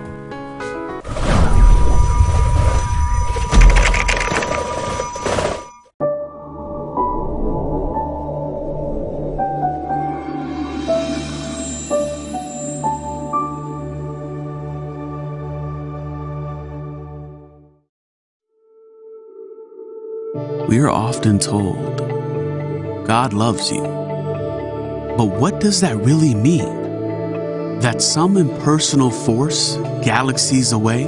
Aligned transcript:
Often 21.27 21.39
told, 21.41 23.05
God 23.05 23.33
loves 23.33 23.73
you. 23.73 23.83
But 23.83 25.27
what 25.41 25.59
does 25.61 25.81
that 25.81 25.97
really 25.97 26.37
mean? 26.37 27.81
That 27.81 28.01
some 28.01 28.37
impersonal 28.37 29.11
force, 29.11 29.77
galaxies 30.05 30.71
away, 30.71 31.07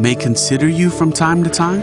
may 0.00 0.14
consider 0.14 0.68
you 0.68 0.88
from 0.88 1.12
time 1.12 1.44
to 1.44 1.50
time? 1.50 1.82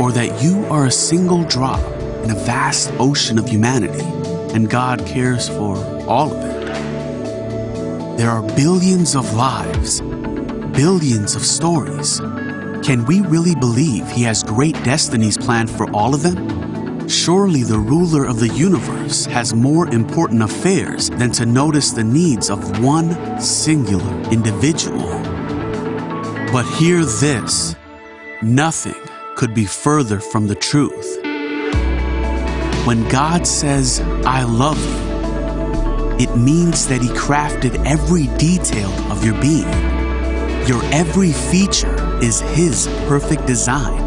Or 0.00 0.10
that 0.10 0.42
you 0.42 0.64
are 0.66 0.86
a 0.86 0.90
single 0.90 1.44
drop 1.44 1.80
in 2.24 2.30
a 2.32 2.34
vast 2.34 2.92
ocean 2.98 3.38
of 3.38 3.48
humanity 3.48 4.04
and 4.52 4.68
God 4.68 5.06
cares 5.06 5.48
for 5.48 5.76
all 6.08 6.32
of 6.32 6.44
it? 6.44 8.16
There 8.18 8.30
are 8.30 8.42
billions 8.56 9.14
of 9.14 9.34
lives, 9.34 10.00
billions 10.00 11.36
of 11.36 11.44
stories 11.44 12.20
can 12.82 13.04
we 13.06 13.20
really 13.22 13.54
believe 13.54 14.08
he 14.10 14.22
has 14.22 14.42
great 14.42 14.74
destinies 14.84 15.36
planned 15.36 15.70
for 15.70 15.90
all 15.92 16.14
of 16.14 16.22
them? 16.22 17.08
Surely 17.08 17.62
the 17.62 17.78
ruler 17.78 18.24
of 18.24 18.40
the 18.40 18.48
universe 18.48 19.26
has 19.26 19.54
more 19.54 19.88
important 19.88 20.42
affairs 20.42 21.10
than 21.10 21.30
to 21.32 21.46
notice 21.46 21.92
the 21.92 22.02
needs 22.02 22.50
of 22.50 22.82
one 22.82 23.40
singular 23.40 24.12
individual. 24.30 25.08
But 26.52 26.64
hear 26.78 27.04
this 27.04 27.76
nothing 28.42 29.00
could 29.36 29.54
be 29.54 29.66
further 29.66 30.18
from 30.18 30.46
the 30.46 30.54
truth. 30.54 31.18
When 32.86 33.08
God 33.08 33.46
says, 33.46 34.00
I 34.24 34.42
love 34.44 34.78
you, 34.78 36.24
it 36.24 36.36
means 36.36 36.88
that 36.88 37.02
He 37.02 37.08
crafted 37.08 37.84
every 37.84 38.26
detail 38.38 38.90
of 39.12 39.24
your 39.24 39.40
being, 39.40 39.70
your 40.66 40.82
every 40.92 41.32
feature 41.32 41.95
is 42.22 42.40
His 42.40 42.86
perfect 43.06 43.46
design. 43.46 44.02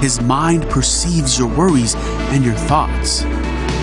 His 0.00 0.20
mind 0.20 0.68
perceives 0.68 1.38
your 1.38 1.48
worries 1.48 1.94
and 2.32 2.44
your 2.44 2.54
thoughts. 2.54 3.20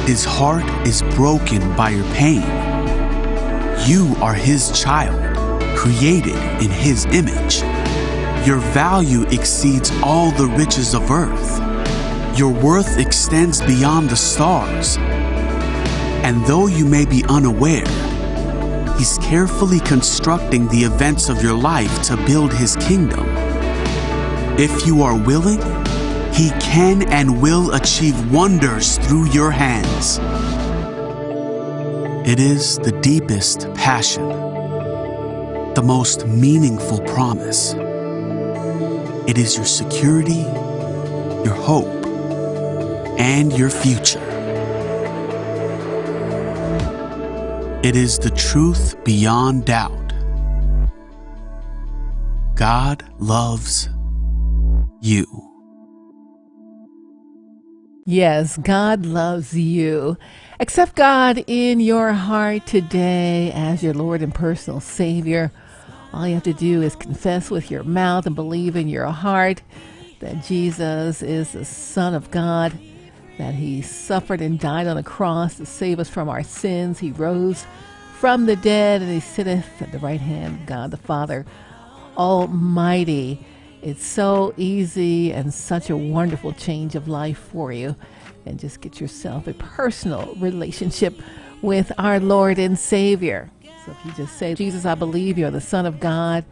His 0.07 0.25
heart 0.25 0.65
is 0.85 1.01
broken 1.15 1.61
by 1.75 1.91
your 1.91 2.05
pain. 2.13 2.41
You 3.87 4.15
are 4.21 4.33
His 4.33 4.71
child, 4.71 5.19
created 5.77 6.35
in 6.61 6.69
His 6.69 7.05
image. 7.05 7.61
Your 8.45 8.59
value 8.73 9.23
exceeds 9.27 9.91
all 10.03 10.31
the 10.31 10.47
riches 10.47 10.93
of 10.93 11.11
earth. 11.11 11.59
Your 12.37 12.51
worth 12.51 12.97
extends 12.97 13.61
beyond 13.61 14.09
the 14.09 14.15
stars. 14.15 14.97
And 14.97 16.45
though 16.45 16.67
you 16.67 16.85
may 16.85 17.05
be 17.05 17.23
unaware, 17.29 17.85
He's 18.99 19.17
carefully 19.19 19.79
constructing 19.79 20.67
the 20.67 20.83
events 20.83 21.29
of 21.29 21.41
your 21.41 21.53
life 21.53 22.01
to 22.03 22.17
build 22.25 22.51
His 22.51 22.75
kingdom. 22.75 23.25
If 24.59 24.85
you 24.85 25.03
are 25.03 25.15
willing, 25.15 25.61
He 26.33 26.49
can 26.59 27.03
and 27.03 27.41
will 27.41 27.71
achieve 27.71 28.29
wonders 28.29 28.97
through 28.97 29.27
your 29.29 29.51
hands. 29.51 30.19
It 32.27 32.41
is 32.41 32.77
the 32.79 32.91
deepest 33.01 33.73
passion, 33.73 34.27
the 34.27 35.83
most 35.83 36.27
meaningful 36.27 36.99
promise. 37.03 37.75
It 39.29 39.37
is 39.37 39.55
your 39.55 39.65
security, 39.65 40.43
your 41.45 41.55
hope, 41.55 42.05
and 43.17 43.57
your 43.57 43.69
future. 43.69 44.38
It 47.81 47.95
is 47.95 48.19
the 48.19 48.29
truth 48.31 49.01
beyond 49.05 49.63
doubt. 49.63 50.11
God 52.55 53.05
loves 53.19 53.87
you. 54.99 55.25
Yes, 58.05 58.57
God 58.57 59.05
loves 59.05 59.55
you. 59.55 60.17
Accept 60.59 60.97
God 60.97 61.41
in 61.47 61.79
your 61.79 62.11
heart 62.11 62.65
today 62.65 63.53
as 63.55 63.81
your 63.81 63.93
Lord 63.93 64.21
and 64.21 64.35
personal 64.35 64.81
Savior. 64.81 65.49
All 66.11 66.27
you 66.27 66.33
have 66.33 66.43
to 66.43 66.53
do 66.53 66.81
is 66.81 66.97
confess 66.97 67.49
with 67.49 67.71
your 67.71 67.83
mouth 67.83 68.25
and 68.25 68.35
believe 68.35 68.75
in 68.75 68.89
your 68.89 69.05
heart 69.05 69.61
that 70.19 70.43
Jesus 70.43 71.21
is 71.21 71.53
the 71.53 71.63
Son 71.63 72.13
of 72.13 72.29
God 72.29 72.77
that 73.39 73.55
he 73.55 73.81
suffered 73.81 74.41
and 74.41 74.59
died 74.59 74.85
on 74.85 74.97
the 74.97 75.03
cross 75.03 75.55
to 75.55 75.65
save 75.65 75.97
us 75.97 76.09
from 76.09 76.27
our 76.27 76.43
sins. 76.43 76.99
He 76.99 77.11
rose 77.11 77.65
from 78.19 78.45
the 78.45 78.57
dead 78.57 79.01
and 79.01 79.09
he 79.09 79.21
sitteth 79.21 79.81
at 79.81 79.93
the 79.93 79.97
right 79.99 80.19
hand 80.19 80.59
of 80.59 80.65
God 80.67 80.91
the 80.91 80.97
Father 80.97 81.45
Almighty. 82.17 83.43
It's 83.81 84.05
so 84.05 84.53
easy 84.57 85.31
and 85.31 85.53
such 85.53 85.89
a 85.89 85.95
wonderful 85.95 86.51
change 86.51 86.95
of 86.95 87.07
life 87.07 87.37
for 87.37 87.71
you. 87.71 87.95
And 88.45 88.59
just 88.59 88.81
get 88.81 88.99
yourself 88.99 89.47
a 89.47 89.53
personal 89.53 90.35
relationship 90.35 91.17
with 91.61 91.93
our 91.97 92.19
Lord 92.19 92.59
and 92.59 92.77
Savior. 92.77 93.49
So 93.85 93.91
if 93.91 94.05
you 94.05 94.11
just 94.17 94.37
say, 94.37 94.53
Jesus, 94.53 94.85
I 94.85 94.95
believe 94.95 95.37
you're 95.37 95.49
the 95.49 95.61
Son 95.61 95.85
of 95.85 96.01
God 96.01 96.43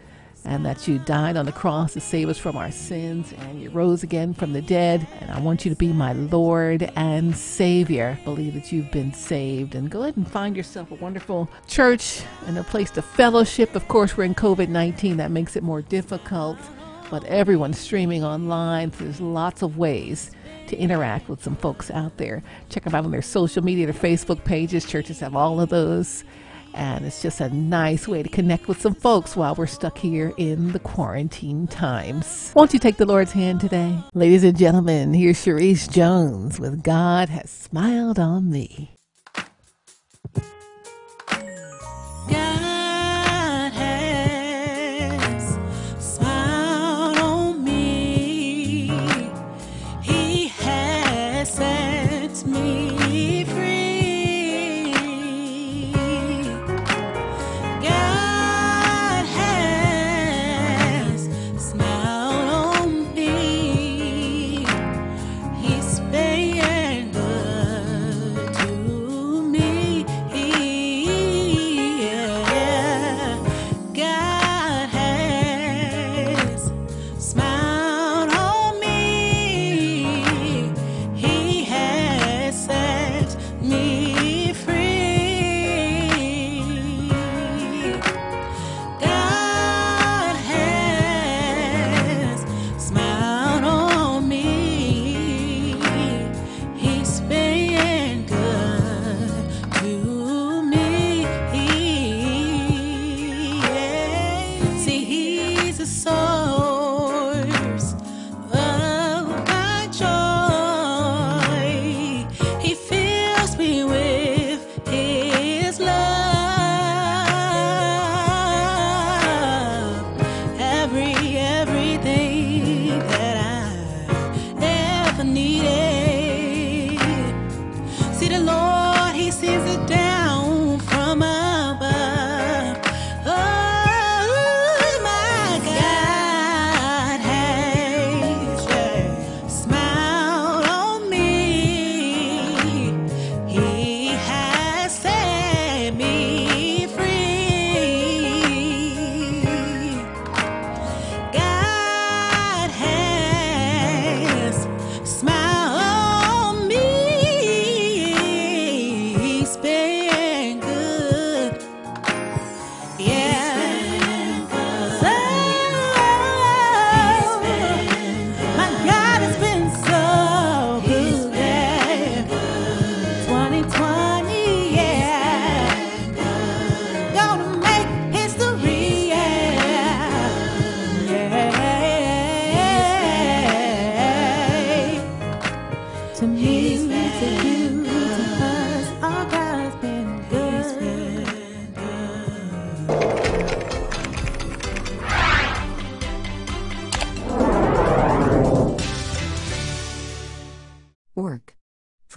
and 0.48 0.66
that 0.66 0.88
you 0.88 0.98
died 1.00 1.36
on 1.36 1.46
the 1.46 1.52
cross 1.52 1.94
to 1.94 2.00
save 2.00 2.30
us 2.30 2.38
from 2.38 2.56
our 2.56 2.72
sins 2.72 3.34
and 3.40 3.62
you 3.62 3.70
rose 3.70 4.02
again 4.02 4.34
from 4.34 4.54
the 4.54 4.62
dead. 4.62 5.06
And 5.20 5.30
I 5.30 5.42
want 5.42 5.66
you 5.66 5.70
to 5.70 5.76
be 5.76 5.92
my 5.92 6.14
Lord 6.14 6.90
and 6.96 7.36
Savior. 7.36 8.18
Believe 8.24 8.54
that 8.54 8.72
you've 8.72 8.90
been 8.90 9.14
saved 9.14 9.76
and 9.76 9.90
go 9.90 10.04
ahead 10.04 10.16
and 10.16 10.30
find 10.30 10.56
yourself 10.56 10.90
a 10.90 10.96
wonderful 10.96 11.50
church 11.68 12.22
and 12.46 12.58
a 12.58 12.64
place 12.64 12.90
to 12.92 13.02
fellowship. 13.02 13.76
Of 13.76 13.90
course, 13.90 14.16
we're 14.16 14.24
in 14.24 14.36
COVID 14.36 14.70
19, 14.70 15.18
that 15.18 15.32
makes 15.32 15.58
it 15.58 15.64
more 15.64 15.82
difficult, 15.82 16.58
but 17.12 17.26
everyone's 17.26 17.78
streaming 17.78 18.24
online. 18.24 18.94
So 18.94 19.04
there's 19.04 19.20
lots 19.20 19.62
of 19.62 19.78
ways 19.78 20.32
to 20.68 20.78
interact 20.78 21.28
with 21.28 21.44
some 21.44 21.58
folks 21.58 21.92
out 21.92 22.16
there. 22.18 22.42
Check 22.70 22.86
them 22.86 22.96
out 22.96 23.04
on 23.04 23.12
their 23.12 23.22
social 23.22 23.64
media, 23.64 23.86
their 23.86 23.94
Facebook 23.94 24.46
pages. 24.46 24.86
Churches 24.86 25.20
have 25.20 25.36
all 25.36 25.60
of 25.60 25.70
those. 25.70 26.24
And 26.78 27.06
it's 27.06 27.24
just 27.24 27.42
a 27.42 27.50
nice 27.50 28.08
way 28.08 28.22
to 28.22 28.30
connect 28.30 28.68
with 28.68 28.80
some 28.80 28.94
folks 28.94 29.36
while 29.36 29.56
we're 29.56 29.66
stuck 29.66 29.98
here 29.98 30.32
in 30.38 30.74
the 30.74 30.80
quarantine 30.80 31.66
times. 31.66 32.52
Won't 32.56 32.72
you 32.72 32.80
take 32.80 32.98
the 32.98 33.06
Lord's 33.06 33.32
hand 33.32 33.62
today? 33.62 33.98
Ladies 34.14 34.44
and 34.44 34.56
gentlemen, 34.56 35.16
here's 35.16 35.44
Charis 35.44 35.88
Jones 35.88 36.60
with 36.60 36.84
God 36.84 37.30
Has 37.30 37.50
Smiled 37.50 38.20
on 38.20 38.52
Me. 38.52 38.97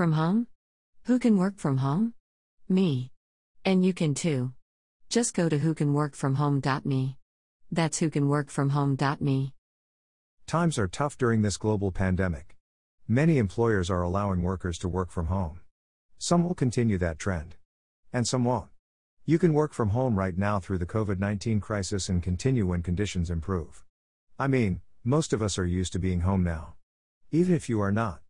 From 0.01 0.13
home? 0.13 0.47
Who 1.03 1.19
can 1.19 1.37
work 1.37 1.59
from 1.59 1.77
home? 1.77 2.15
Me. 2.71 3.11
And 3.67 3.85
you 3.85 3.93
can 3.93 4.15
too. 4.15 4.55
Just 5.11 5.35
go 5.35 5.47
to 5.47 5.59
whocanworkfromhome.me. 5.59 7.19
That's 7.71 8.01
whocanworkfromhome.me. 8.01 9.53
Times 10.47 10.79
are 10.79 10.89
tough 10.89 11.19
during 11.19 11.43
this 11.43 11.59
global 11.59 11.93
pandemic. 11.93 12.57
Many 13.07 13.37
employers 13.37 13.91
are 13.91 14.01
allowing 14.01 14.41
workers 14.41 14.79
to 14.79 14.89
work 14.89 15.11
from 15.11 15.27
home. 15.27 15.61
Some 16.17 16.45
will 16.45 16.55
continue 16.55 16.97
that 16.97 17.19
trend. 17.19 17.57
And 18.11 18.27
some 18.27 18.47
won't. 18.47 18.71
You 19.27 19.39
can 19.39 19.53
work 19.53 19.75
from 19.75 19.91
home 19.91 20.19
right 20.19 20.39
now 20.39 20.61
through 20.61 20.79
the 20.79 20.87
COVID 20.87 21.19
19 21.19 21.61
crisis 21.61 22.09
and 22.09 22.23
continue 22.23 22.67
when 22.67 22.83
conditions 22.83 23.29
improve. 23.29 23.85
I 24.39 24.47
mean, 24.47 24.81
most 25.05 25.35
of 25.35 25.43
us 25.43 25.59
are 25.59 25.67
used 25.67 25.93
to 25.93 25.99
being 25.99 26.21
home 26.21 26.43
now. 26.43 26.77
Even 27.31 27.55
if 27.55 27.69
you 27.69 27.83
are 27.83 27.93
not. 27.93 28.23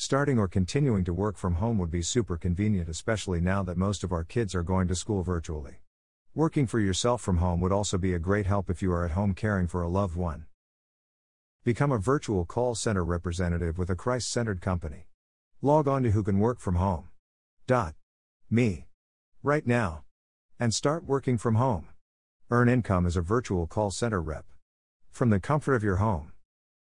Starting 0.00 0.38
or 0.38 0.48
continuing 0.48 1.04
to 1.04 1.12
work 1.12 1.36
from 1.36 1.56
home 1.56 1.76
would 1.76 1.90
be 1.90 2.00
super 2.00 2.38
convenient, 2.38 2.88
especially 2.88 3.38
now 3.38 3.62
that 3.62 3.76
most 3.76 4.02
of 4.02 4.12
our 4.12 4.24
kids 4.24 4.54
are 4.54 4.62
going 4.62 4.88
to 4.88 4.94
school 4.94 5.22
virtually. 5.22 5.82
Working 6.34 6.66
for 6.66 6.80
yourself 6.80 7.20
from 7.20 7.36
home 7.36 7.60
would 7.60 7.70
also 7.70 7.98
be 7.98 8.14
a 8.14 8.18
great 8.18 8.46
help 8.46 8.70
if 8.70 8.80
you 8.80 8.90
are 8.92 9.04
at 9.04 9.10
home 9.10 9.34
caring 9.34 9.66
for 9.66 9.82
a 9.82 9.90
loved 9.90 10.16
one. 10.16 10.46
Become 11.64 11.92
a 11.92 11.98
virtual 11.98 12.46
call 12.46 12.74
center 12.74 13.04
representative 13.04 13.76
with 13.76 13.90
a 13.90 13.94
Christ 13.94 14.32
centered 14.32 14.62
company. 14.62 15.04
Log 15.60 15.86
on 15.86 16.02
to 16.04 16.12
who 16.12 16.22
can 16.22 16.38
work 16.38 16.60
from 16.60 16.76
home. 16.76 17.10
Dot. 17.66 17.92
Me. 18.48 18.86
Right 19.42 19.66
now. 19.66 20.04
And 20.58 20.72
start 20.72 21.04
working 21.04 21.36
from 21.36 21.56
home. 21.56 21.88
Earn 22.50 22.70
income 22.70 23.04
as 23.04 23.18
a 23.18 23.20
virtual 23.20 23.66
call 23.66 23.90
center 23.90 24.22
rep. 24.22 24.46
From 25.10 25.28
the 25.28 25.40
comfort 25.40 25.74
of 25.74 25.84
your 25.84 25.96
home. 25.96 26.32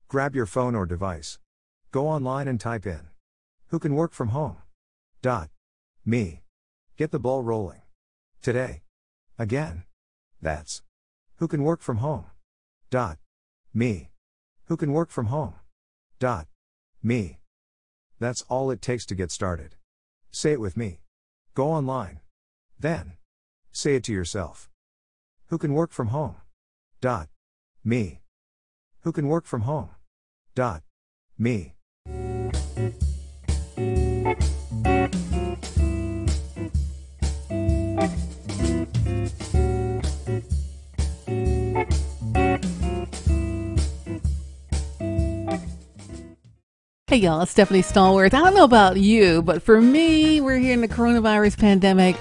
Grab 0.07 0.37
your 0.37 0.47
phone 0.47 0.77
or 0.77 0.87
device. 0.87 1.41
Go 1.91 2.07
online 2.07 2.49
and 2.49 2.61
type 2.61 2.87
in. 2.87 3.09
Who 3.69 3.79
can 3.79 3.95
work 3.95 4.13
from 4.13 4.29
home? 4.29 4.59
Dot. 5.23 5.49
Me. 6.05 6.43
Get 6.99 7.13
the 7.13 7.19
ball 7.19 7.43
rolling. 7.43 7.81
Today. 8.43 8.83
Again. 9.39 9.85
That's. 10.43 10.83
Who 11.37 11.49
can 11.49 11.63
work 11.65 11.81
from 11.81 11.99
home? 11.99 12.27
Dot. 12.91 13.17
Me. 13.73 14.11
Who 14.67 14.77
can 14.77 14.93
work 14.93 15.11
from 15.11 15.27
home? 15.27 15.55
Dot. 16.19 16.47
Me. 17.03 17.39
That's 18.19 18.43
all 18.51 18.71
it 18.71 18.83
takes 18.83 19.07
to 19.07 19.15
get 19.15 19.31
started. 19.31 19.77
Say 20.31 20.53
it 20.53 20.61
with 20.61 20.77
me. 20.77 21.01
Go 21.55 21.73
online. 21.73 22.21
Then. 22.79 23.15
Say 23.73 23.95
it 23.95 24.05
to 24.05 24.13
yourself. 24.13 24.69
Who 25.47 25.57
can 25.57 25.73
work 25.73 25.93
from 25.93 26.09
home? 26.09 26.37
Dot. 27.01 27.29
Me. 27.83 28.21
Who 29.03 29.13
can 29.13 29.29
work 29.29 29.47
from 29.47 29.63
home? 29.63 29.91
Dot. 30.55 30.83
Me. 31.39 31.77
Hey 47.19 47.25
y'all, 47.25 47.41
it's 47.41 47.51
Stephanie 47.51 47.83
Stallworth. 47.83 48.33
I 48.33 48.39
don't 48.39 48.55
know 48.55 48.63
about 48.63 48.97
you, 48.97 49.43
but 49.43 49.61
for 49.61 49.81
me, 49.81 50.41
we're 50.41 50.59
here 50.59 50.73
in 50.73 50.83
the 50.83 50.87
coronavirus 50.87 51.59
pandemic. 51.59 52.15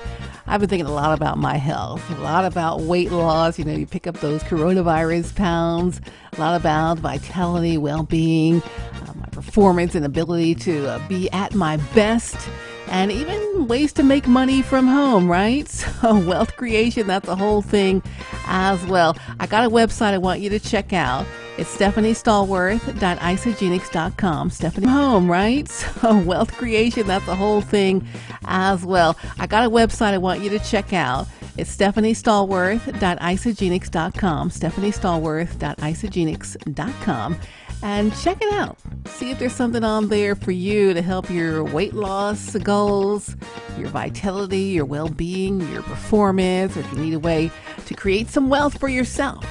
I've 0.47 0.59
been 0.59 0.69
thinking 0.69 0.87
a 0.87 0.91
lot 0.91 1.13
about 1.13 1.37
my 1.37 1.55
health, 1.55 2.09
a 2.17 2.19
lot 2.21 2.45
about 2.45 2.81
weight 2.81 3.11
loss. 3.11 3.59
You 3.59 3.65
know, 3.65 3.75
you 3.75 3.85
pick 3.85 4.07
up 4.07 4.19
those 4.21 4.41
coronavirus 4.41 5.35
pounds, 5.35 6.01
a 6.35 6.39
lot 6.39 6.59
about 6.59 6.97
vitality, 6.97 7.77
well 7.77 8.01
being, 8.01 8.63
uh, 8.63 9.13
my 9.13 9.27
performance 9.27 9.93
and 9.93 10.03
ability 10.03 10.55
to 10.55 10.87
uh, 10.87 11.07
be 11.07 11.29
at 11.29 11.53
my 11.53 11.77
best, 11.93 12.49
and 12.87 13.11
even 13.11 13.67
ways 13.67 13.93
to 13.93 14.01
make 14.01 14.25
money 14.25 14.63
from 14.63 14.87
home, 14.87 15.29
right? 15.29 15.67
So, 16.01 16.17
wealth 16.25 16.57
creation, 16.57 17.05
that's 17.05 17.27
a 17.27 17.35
whole 17.35 17.61
thing 17.61 18.01
as 18.47 18.83
well. 18.87 19.15
I 19.39 19.45
got 19.45 19.63
a 19.63 19.69
website 19.69 20.13
I 20.13 20.17
want 20.17 20.39
you 20.39 20.49
to 20.49 20.59
check 20.59 20.91
out. 20.91 21.27
It's 21.57 21.75
stephaniestallworth.isagenix.com. 21.75 24.49
Stephanie 24.51 24.87
home, 24.87 25.29
right? 25.29 25.67
So 25.97 26.15
wealth 26.19 26.53
creation, 26.53 27.07
that's 27.07 27.27
a 27.27 27.33
whole 27.35 27.61
thing 27.61 28.07
as 28.45 28.85
well. 28.85 29.17
I 29.39 29.47
got 29.47 29.65
a 29.65 29.69
website 29.69 30.13
I 30.13 30.19
want 30.19 30.41
you 30.41 30.51
to 30.51 30.59
check 30.59 30.93
out. 30.93 31.27
It's 31.57 31.75
stephaniestallworth.isagenix.com. 31.75 34.49
stephaniestallworth.isagenix.com. 34.51 37.37
And 37.83 38.15
check 38.17 38.41
it 38.41 38.53
out. 38.53 38.77
See 39.05 39.31
if 39.31 39.39
there's 39.39 39.55
something 39.55 39.83
on 39.83 40.09
there 40.09 40.35
for 40.35 40.51
you 40.51 40.93
to 40.93 41.01
help 41.01 41.31
your 41.31 41.63
weight 41.63 41.93
loss 41.93 42.55
goals, 42.57 43.35
your 43.77 43.89
vitality, 43.89 44.59
your 44.59 44.85
well 44.85 45.09
being, 45.09 45.61
your 45.71 45.81
performance, 45.83 46.77
or 46.77 46.81
if 46.81 46.93
you 46.93 46.99
need 46.99 47.15
a 47.15 47.19
way 47.19 47.49
to 47.85 47.93
create 47.95 48.29
some 48.29 48.49
wealth 48.49 48.79
for 48.79 48.87
yourself. 48.87 49.43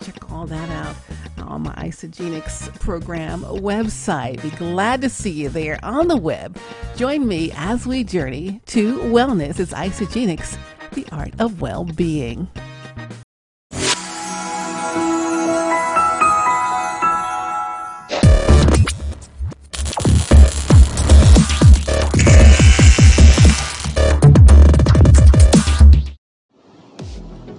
Check 0.00 0.32
all 0.32 0.46
that 0.46 0.68
out 0.70 0.96
on 1.52 1.62
my 1.62 1.74
Isagenix 1.74 2.80
program 2.80 3.42
website. 3.42 4.40
Be 4.42 4.50
glad 4.50 5.02
to 5.02 5.10
see 5.10 5.30
you 5.30 5.50
there 5.50 5.78
on 5.82 6.08
the 6.08 6.16
web. 6.16 6.58
Join 6.96 7.28
me 7.28 7.52
as 7.54 7.86
we 7.86 8.04
journey 8.04 8.62
to 8.66 8.98
wellness. 9.00 9.60
It's 9.60 9.72
Isagenix, 9.72 10.56
the 10.92 11.06
art 11.12 11.34
of 11.38 11.60
well 11.60 11.84
being. 11.84 12.48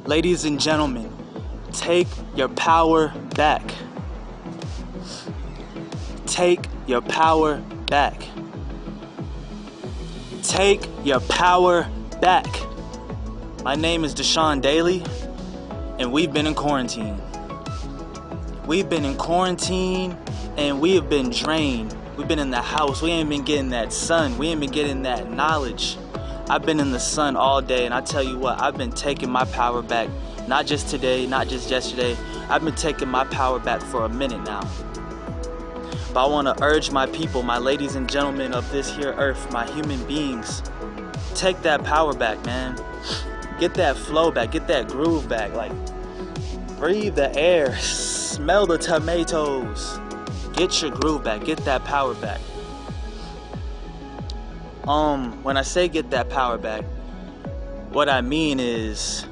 Ladies 0.06 0.46
and 0.46 0.60
gentlemen, 0.60 1.12
take 1.72 2.08
your 2.36 2.50
power 2.50 3.10
back. 3.36 3.64
Take 6.34 6.66
your 6.88 7.02
power 7.02 7.58
back. 7.86 8.28
Take 10.42 10.90
your 11.04 11.20
power 11.20 11.88
back. 12.22 12.48
My 13.64 13.76
name 13.76 14.04
is 14.04 14.16
Deshaun 14.16 14.60
Daly, 14.60 15.04
and 16.00 16.12
we've 16.12 16.34
been 16.34 16.48
in 16.48 16.56
quarantine. 16.56 17.22
We've 18.66 18.90
been 18.90 19.06
in 19.06 19.16
quarantine 19.16 20.18
and 20.58 20.82
we 20.82 20.96
have 20.96 21.08
been 21.08 21.30
drained. 21.30 21.96
We've 22.18 22.28
been 22.28 22.40
in 22.40 22.50
the 22.50 22.64
house. 22.64 23.00
We 23.04 23.12
ain't 23.12 23.30
been 23.30 23.44
getting 23.44 23.70
that 23.70 23.94
sun. 23.94 24.40
We 24.40 24.48
ain't 24.48 24.60
been 24.60 24.72
getting 24.72 25.04
that 25.04 25.30
knowledge. 25.30 26.00
I've 26.50 26.66
been 26.66 26.80
in 26.80 26.90
the 26.90 27.00
sun 27.00 27.36
all 27.36 27.62
day, 27.62 27.86
and 27.86 27.94
I 27.94 28.02
tell 28.02 28.24
you 28.24 28.40
what, 28.40 28.60
I've 28.60 28.76
been 28.76 28.92
taking 28.92 29.30
my 29.30 29.46
power 29.46 29.84
back. 29.84 30.10
Not 30.48 30.66
just 30.66 30.90
today, 30.90 31.28
not 31.28 31.48
just 31.48 31.70
yesterday. 31.70 32.18
I've 32.50 32.66
been 32.66 32.74
taking 32.74 33.08
my 33.08 33.24
power 33.26 33.60
back 33.60 33.84
for 33.84 34.06
a 34.06 34.10
minute 34.10 34.44
now. 34.44 34.68
But 36.14 36.28
I 36.28 36.30
want 36.30 36.56
to 36.58 36.64
urge 36.64 36.92
my 36.92 37.08
people, 37.08 37.42
my 37.42 37.58
ladies 37.58 37.96
and 37.96 38.08
gentlemen 38.08 38.54
of 38.54 38.70
this 38.72 38.96
here 38.96 39.14
earth, 39.18 39.52
my 39.52 39.66
human 39.72 40.06
beings, 40.06 40.62
take 41.34 41.60
that 41.64 41.84
power 41.84 42.14
back, 42.14 42.46
man. 42.46 42.80
Get 43.60 43.74
that 43.76 43.98
flow 43.98 44.30
back, 44.30 44.52
get 44.52 44.68
that 44.68 44.88
groove 44.88 45.28
back. 45.28 45.54
Like, 45.54 45.72
breathe 46.78 47.16
the 47.16 47.36
air, 47.36 47.76
smell 47.78 48.68
the 48.68 48.78
tomatoes. 48.78 50.00
Get 50.54 50.84
your 50.84 50.92
groove 50.92 51.24
back, 51.24 51.46
get 51.46 51.58
that 51.66 51.84
power 51.84 52.14
back. 52.14 52.40
Um, 54.88 55.42
when 55.44 55.58
I 55.58 55.64
say 55.64 55.88
get 55.88 56.12
that 56.12 56.30
power 56.30 56.60
back, 56.60 56.84
what 57.92 58.08
I 58.08 58.22
mean 58.22 58.60
is 58.60 59.26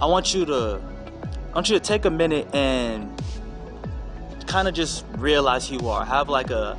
I 0.00 0.06
want 0.06 0.32
you 0.32 0.46
to 0.46 0.80
I 1.50 1.54
want 1.54 1.68
you 1.68 1.78
to 1.78 1.84
take 1.84 2.06
a 2.06 2.10
minute 2.10 2.54
and 2.54 3.20
kind 4.46 4.68
of 4.68 4.74
just 4.74 5.04
realize 5.18 5.68
who 5.68 5.76
you 5.76 5.88
are. 5.88 6.04
Have 6.04 6.28
like 6.28 6.50
a 6.50 6.78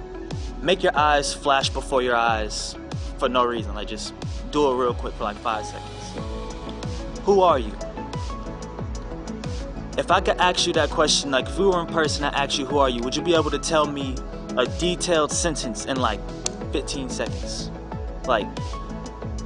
make 0.61 0.83
your 0.83 0.95
eyes 0.95 1.33
flash 1.33 1.69
before 1.69 2.01
your 2.01 2.15
eyes 2.15 2.75
for 3.17 3.29
no 3.29 3.43
reason. 3.45 3.73
Like 3.75 3.87
just 3.87 4.13
do 4.51 4.71
it 4.71 4.75
real 4.75 4.93
quick 4.93 5.13
for 5.15 5.23
like 5.23 5.37
five 5.37 5.65
seconds. 5.65 7.19
Who 7.23 7.41
are 7.41 7.59
you? 7.59 7.71
If 9.97 10.09
I 10.09 10.21
could 10.21 10.37
ask 10.37 10.65
you 10.65 10.73
that 10.73 10.89
question, 10.89 11.31
like 11.31 11.47
if 11.47 11.59
we 11.59 11.65
were 11.65 11.79
in 11.81 11.87
person, 11.87 12.23
I 12.23 12.29
ask 12.29 12.57
you 12.57 12.65
who 12.65 12.79
are 12.79 12.89
you, 12.89 13.01
would 13.01 13.15
you 13.15 13.21
be 13.21 13.35
able 13.35 13.51
to 13.51 13.59
tell 13.59 13.85
me 13.85 14.15
a 14.57 14.65
detailed 14.79 15.31
sentence 15.31 15.85
in 15.85 15.97
like 15.97 16.19
15 16.71 17.09
seconds? 17.09 17.69
Like, 18.25 18.47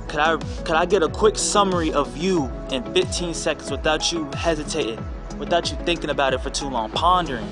could 0.08 0.20
I 0.20 0.38
could 0.64 0.76
I 0.76 0.86
get 0.86 1.04
a 1.04 1.10
quick 1.10 1.38
summary 1.38 1.92
of 1.92 2.16
you 2.16 2.52
in 2.72 2.84
15 2.94 3.34
seconds 3.34 3.72
without 3.72 4.12
you 4.12 4.30
hesitating, 4.34 5.04
without 5.38 5.72
you 5.72 5.78
thinking 5.78 6.10
about 6.10 6.34
it 6.34 6.42
for 6.42 6.50
too 6.50 6.70
long, 6.70 6.92
pondering? 6.92 7.48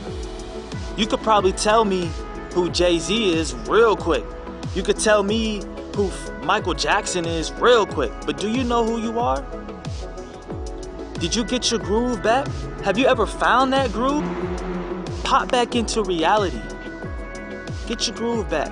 You 0.96 1.08
could 1.08 1.22
probably 1.22 1.54
tell 1.54 1.86
me 1.86 2.12
who 2.54 2.70
Jay-Z 2.70 3.34
is 3.34 3.56
real 3.68 3.96
quick. 3.96 4.24
You 4.76 4.84
could 4.84 5.00
tell 5.00 5.24
me 5.24 5.64
who 5.96 6.12
Michael 6.44 6.74
Jackson 6.74 7.26
is 7.26 7.52
real 7.54 7.86
quick. 7.86 8.12
But 8.26 8.38
do 8.38 8.50
you 8.50 8.64
know 8.64 8.84
who 8.86 9.02
you 9.02 9.20
are? 9.20 9.44
Did 11.20 11.36
you 11.36 11.44
get 11.44 11.72
your 11.72 11.80
groove 11.80 12.22
back? 12.22 12.48
Have 12.84 12.98
you 12.98 13.08
ever 13.08 13.26
found 13.26 13.74
that 13.74 13.92
groove? 13.92 14.24
Pop 15.24 15.52
back 15.52 15.76
into 15.76 16.04
reality. 16.04 16.62
Get 17.88 18.08
your 18.08 18.16
groove 18.16 18.50
back. 18.50 18.72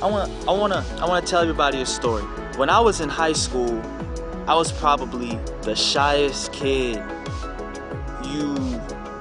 I 0.00 0.06
want 0.06 0.30
I 0.48 0.52
want 0.52 0.72
to 0.72 0.84
I 1.02 1.06
want 1.06 1.26
to 1.26 1.30
tell 1.30 1.42
everybody 1.42 1.80
a 1.80 1.86
story. 1.86 2.22
When 2.56 2.70
I 2.70 2.80
was 2.80 3.00
in 3.00 3.08
high 3.08 3.32
school, 3.32 3.82
I 4.46 4.54
was 4.54 4.72
probably 4.72 5.38
the 5.62 5.74
shyest 5.74 6.52
kid 6.52 7.02
you 8.24 8.54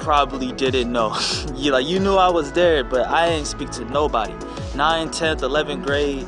probably 0.08 0.54
didn't 0.54 0.90
know. 0.90 1.14
you 1.56 1.70
like 1.74 1.86
you 1.86 2.00
knew 2.00 2.16
I 2.16 2.30
was 2.30 2.54
there, 2.54 2.82
but 2.82 3.08
I 3.08 3.28
didn't 3.28 3.46
speak 3.46 3.72
to 3.72 3.84
nobody. 3.84 4.32
9, 4.74 5.10
10th, 5.10 5.42
11th 5.42 5.86
grade, 5.86 6.26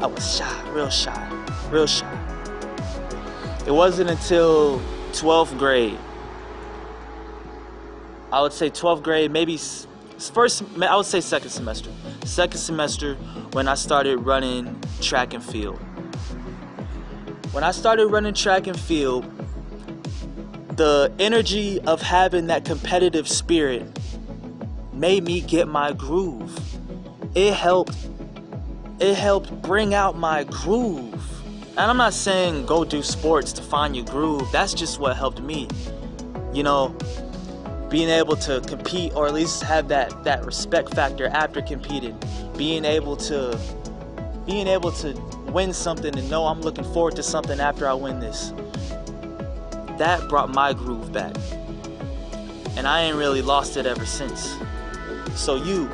I 0.00 0.06
was 0.06 0.36
shy, 0.36 0.70
real 0.72 0.90
shy, 0.90 1.30
real 1.70 1.86
shy. 1.86 2.12
It 3.64 3.70
wasn't 3.70 4.10
until 4.10 4.80
12th 5.12 5.56
grade. 5.56 5.96
I 8.32 8.42
would 8.42 8.52
say 8.52 8.70
12th 8.70 9.04
grade, 9.04 9.30
maybe 9.30 9.56
first 9.56 10.64
I 10.82 10.96
would 10.96 11.06
say 11.06 11.20
second 11.20 11.50
semester. 11.50 11.92
Second 12.24 12.58
semester 12.58 13.14
when 13.52 13.68
I 13.68 13.76
started 13.76 14.16
running 14.16 14.82
track 15.00 15.32
and 15.32 15.44
field. 15.44 15.78
When 17.52 17.62
I 17.62 17.70
started 17.70 18.08
running 18.08 18.34
track 18.34 18.66
and 18.66 18.76
field, 18.76 19.24
the 20.76 21.12
energy 21.18 21.80
of 21.82 22.02
having 22.02 22.48
that 22.48 22.64
competitive 22.64 23.26
spirit 23.26 23.98
made 24.92 25.24
me 25.24 25.40
get 25.40 25.68
my 25.68 25.92
groove. 25.92 26.58
It 27.34 27.54
helped 27.54 27.96
it 28.98 29.14
helped 29.14 29.62
bring 29.62 29.94
out 29.94 30.16
my 30.16 30.44
groove. 30.44 31.12
And 31.70 31.90
I'm 31.90 31.96
not 31.96 32.14
saying 32.14 32.66
go 32.66 32.84
do 32.84 33.02
sports 33.02 33.52
to 33.54 33.62
find 33.62 33.96
your 33.96 34.06
groove. 34.06 34.50
That's 34.52 34.74
just 34.74 34.98
what 34.98 35.16
helped 35.16 35.40
me. 35.40 35.68
You 36.52 36.62
know, 36.62 36.96
being 37.88 38.08
able 38.08 38.36
to 38.36 38.60
compete 38.62 39.14
or 39.14 39.26
at 39.26 39.34
least 39.34 39.62
have 39.62 39.88
that 39.88 40.24
that 40.24 40.44
respect 40.44 40.94
factor 40.94 41.28
after 41.28 41.62
competing 41.62 42.18
being 42.56 42.84
able 42.84 43.16
to 43.16 43.58
being 44.44 44.66
able 44.66 44.90
to 44.90 45.12
win 45.52 45.72
something 45.72 46.16
and 46.18 46.28
know 46.30 46.46
I'm 46.46 46.60
looking 46.60 46.84
forward 46.84 47.16
to 47.16 47.22
something 47.22 47.60
after 47.60 47.88
I 47.88 47.94
win 47.94 48.20
this 48.20 48.52
that 49.98 50.28
brought 50.28 50.50
my 50.50 50.72
groove 50.72 51.12
back. 51.12 51.34
And 52.76 52.86
I 52.86 53.02
ain't 53.02 53.16
really 53.16 53.42
lost 53.42 53.76
it 53.76 53.86
ever 53.86 54.06
since. 54.06 54.56
So 55.34 55.56
you 55.56 55.90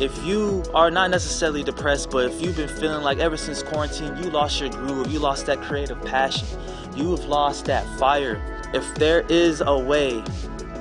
if 0.00 0.16
you 0.24 0.64
are 0.72 0.90
not 0.90 1.10
necessarily 1.10 1.62
depressed 1.62 2.10
but 2.10 2.24
if 2.24 2.40
you've 2.40 2.56
been 2.56 2.68
feeling 2.68 3.02
like 3.02 3.18
ever 3.18 3.36
since 3.36 3.62
quarantine 3.62 4.16
you 4.16 4.30
lost 4.30 4.58
your 4.58 4.70
groove 4.70 5.12
you 5.12 5.18
lost 5.18 5.44
that 5.44 5.60
creative 5.60 6.02
passion 6.06 6.48
you've 6.96 7.24
lost 7.26 7.66
that 7.66 7.86
fire. 7.98 8.40
If 8.74 8.94
there 8.96 9.20
is 9.28 9.60
a 9.60 9.78
way 9.78 10.22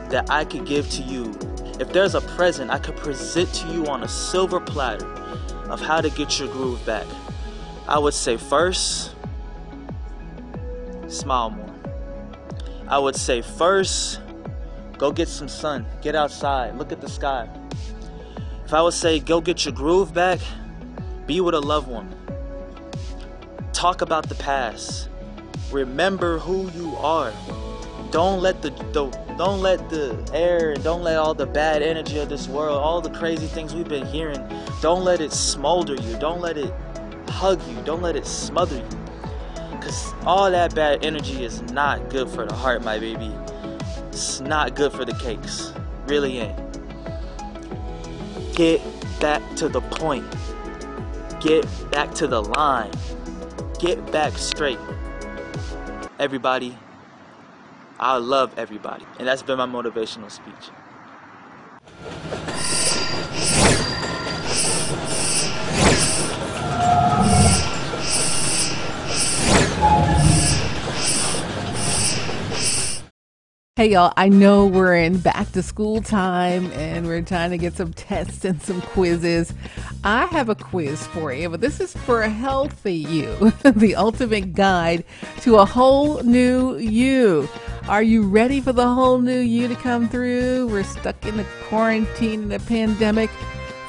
that 0.09 0.27
I 0.29 0.45
could 0.45 0.65
give 0.65 0.89
to 0.91 1.01
you, 1.03 1.33
if 1.79 1.91
there's 1.93 2.15
a 2.15 2.21
present 2.21 2.71
I 2.71 2.79
could 2.79 2.95
present 2.97 3.53
to 3.55 3.67
you 3.67 3.87
on 3.87 4.03
a 4.03 4.07
silver 4.07 4.59
platter 4.59 5.07
of 5.69 5.81
how 5.81 6.01
to 6.01 6.09
get 6.09 6.39
your 6.39 6.47
groove 6.49 6.85
back, 6.85 7.07
I 7.87 7.97
would 7.97 8.13
say 8.13 8.37
first, 8.37 9.15
smile 11.07 11.51
more. 11.51 11.60
I 12.91 12.99
would 12.99 13.15
say 13.15 13.41
first, 13.41 14.19
go 14.97 15.13
get 15.13 15.29
some 15.29 15.47
sun, 15.47 15.85
get 16.01 16.13
outside, 16.13 16.77
look 16.77 16.91
at 16.91 16.99
the 16.99 17.07
sky. 17.07 17.47
If 18.65 18.73
I 18.73 18.81
would 18.81 18.93
say 18.93 19.21
go 19.21 19.39
get 19.39 19.63
your 19.63 19.73
groove 19.73 20.13
back, 20.13 20.41
be 21.25 21.39
with 21.39 21.55
a 21.55 21.61
loved 21.61 21.87
one. 21.87 22.13
Talk 23.71 24.01
about 24.01 24.27
the 24.27 24.35
past. 24.35 25.07
Remember 25.71 26.37
who 26.39 26.69
you 26.71 26.93
are. 26.97 27.31
Don't 28.11 28.41
let 28.41 28.61
the, 28.61 28.71
the 28.91 29.05
don't 29.37 29.61
let 29.61 29.89
the 29.89 30.29
air 30.33 30.73
don't 30.75 31.01
let 31.01 31.15
all 31.15 31.33
the 31.33 31.45
bad 31.45 31.81
energy 31.81 32.19
of 32.19 32.27
this 32.27 32.49
world, 32.49 32.77
all 32.77 32.99
the 32.99 33.09
crazy 33.11 33.47
things 33.47 33.73
we've 33.73 33.87
been 33.87 34.05
hearing, 34.05 34.45
don't 34.81 35.05
let 35.05 35.21
it 35.21 35.31
smolder 35.31 35.95
you. 35.95 36.19
Don't 36.19 36.41
let 36.41 36.57
it 36.57 36.73
hug 37.29 37.65
you. 37.69 37.81
Don't 37.85 38.01
let 38.01 38.17
it 38.17 38.25
smother 38.25 38.75
you. 38.75 39.00
Because 39.81 40.13
all 40.27 40.51
that 40.51 40.75
bad 40.75 41.03
energy 41.03 41.43
is 41.43 41.63
not 41.63 42.11
good 42.11 42.29
for 42.29 42.45
the 42.45 42.53
heart, 42.53 42.83
my 42.83 42.99
baby. 42.99 43.35
It's 44.09 44.39
not 44.39 44.75
good 44.75 44.91
for 44.91 45.05
the 45.05 45.13
cakes. 45.15 45.73
Really 46.05 46.37
ain't. 46.37 46.55
Get 48.53 48.79
back 49.19 49.41
to 49.55 49.67
the 49.67 49.81
point. 49.81 50.23
Get 51.39 51.65
back 51.89 52.13
to 52.13 52.27
the 52.27 52.43
line. 52.43 52.91
Get 53.79 54.11
back 54.11 54.37
straight. 54.37 54.77
Everybody, 56.19 56.77
I 57.99 58.17
love 58.17 58.53
everybody. 58.59 59.05
And 59.17 59.27
that's 59.27 59.41
been 59.41 59.57
my 59.57 59.65
motivational 59.65 60.29
speech. 60.29 60.69
Hey 73.81 73.93
y'all, 73.93 74.13
I 74.15 74.29
know 74.29 74.67
we're 74.67 74.95
in 74.95 75.17
back 75.17 75.53
to 75.53 75.63
school 75.63 76.03
time 76.03 76.71
and 76.73 77.07
we're 77.07 77.23
trying 77.23 77.49
to 77.49 77.57
get 77.57 77.73
some 77.73 77.93
tests 77.93 78.45
and 78.45 78.61
some 78.61 78.79
quizzes. 78.79 79.55
I 80.03 80.27
have 80.27 80.49
a 80.49 80.53
quiz 80.53 81.07
for 81.07 81.33
you, 81.33 81.49
but 81.49 81.61
this 81.61 81.79
is 81.79 81.91
for 81.91 82.21
a 82.21 82.29
healthy 82.29 82.93
you, 82.93 83.51
the 83.63 83.95
ultimate 83.95 84.53
guide 84.53 85.03
to 85.39 85.55
a 85.55 85.65
whole 85.65 86.21
new 86.21 86.77
you. 86.77 87.49
Are 87.89 88.03
you 88.03 88.21
ready 88.21 88.61
for 88.61 88.71
the 88.71 88.87
whole 88.87 89.17
new 89.17 89.39
you 89.39 89.67
to 89.67 89.75
come 89.75 90.07
through? 90.07 90.67
We're 90.67 90.83
stuck 90.83 91.25
in 91.25 91.37
the 91.37 91.45
quarantine 91.67 92.49
the 92.49 92.59
pandemic. 92.59 93.31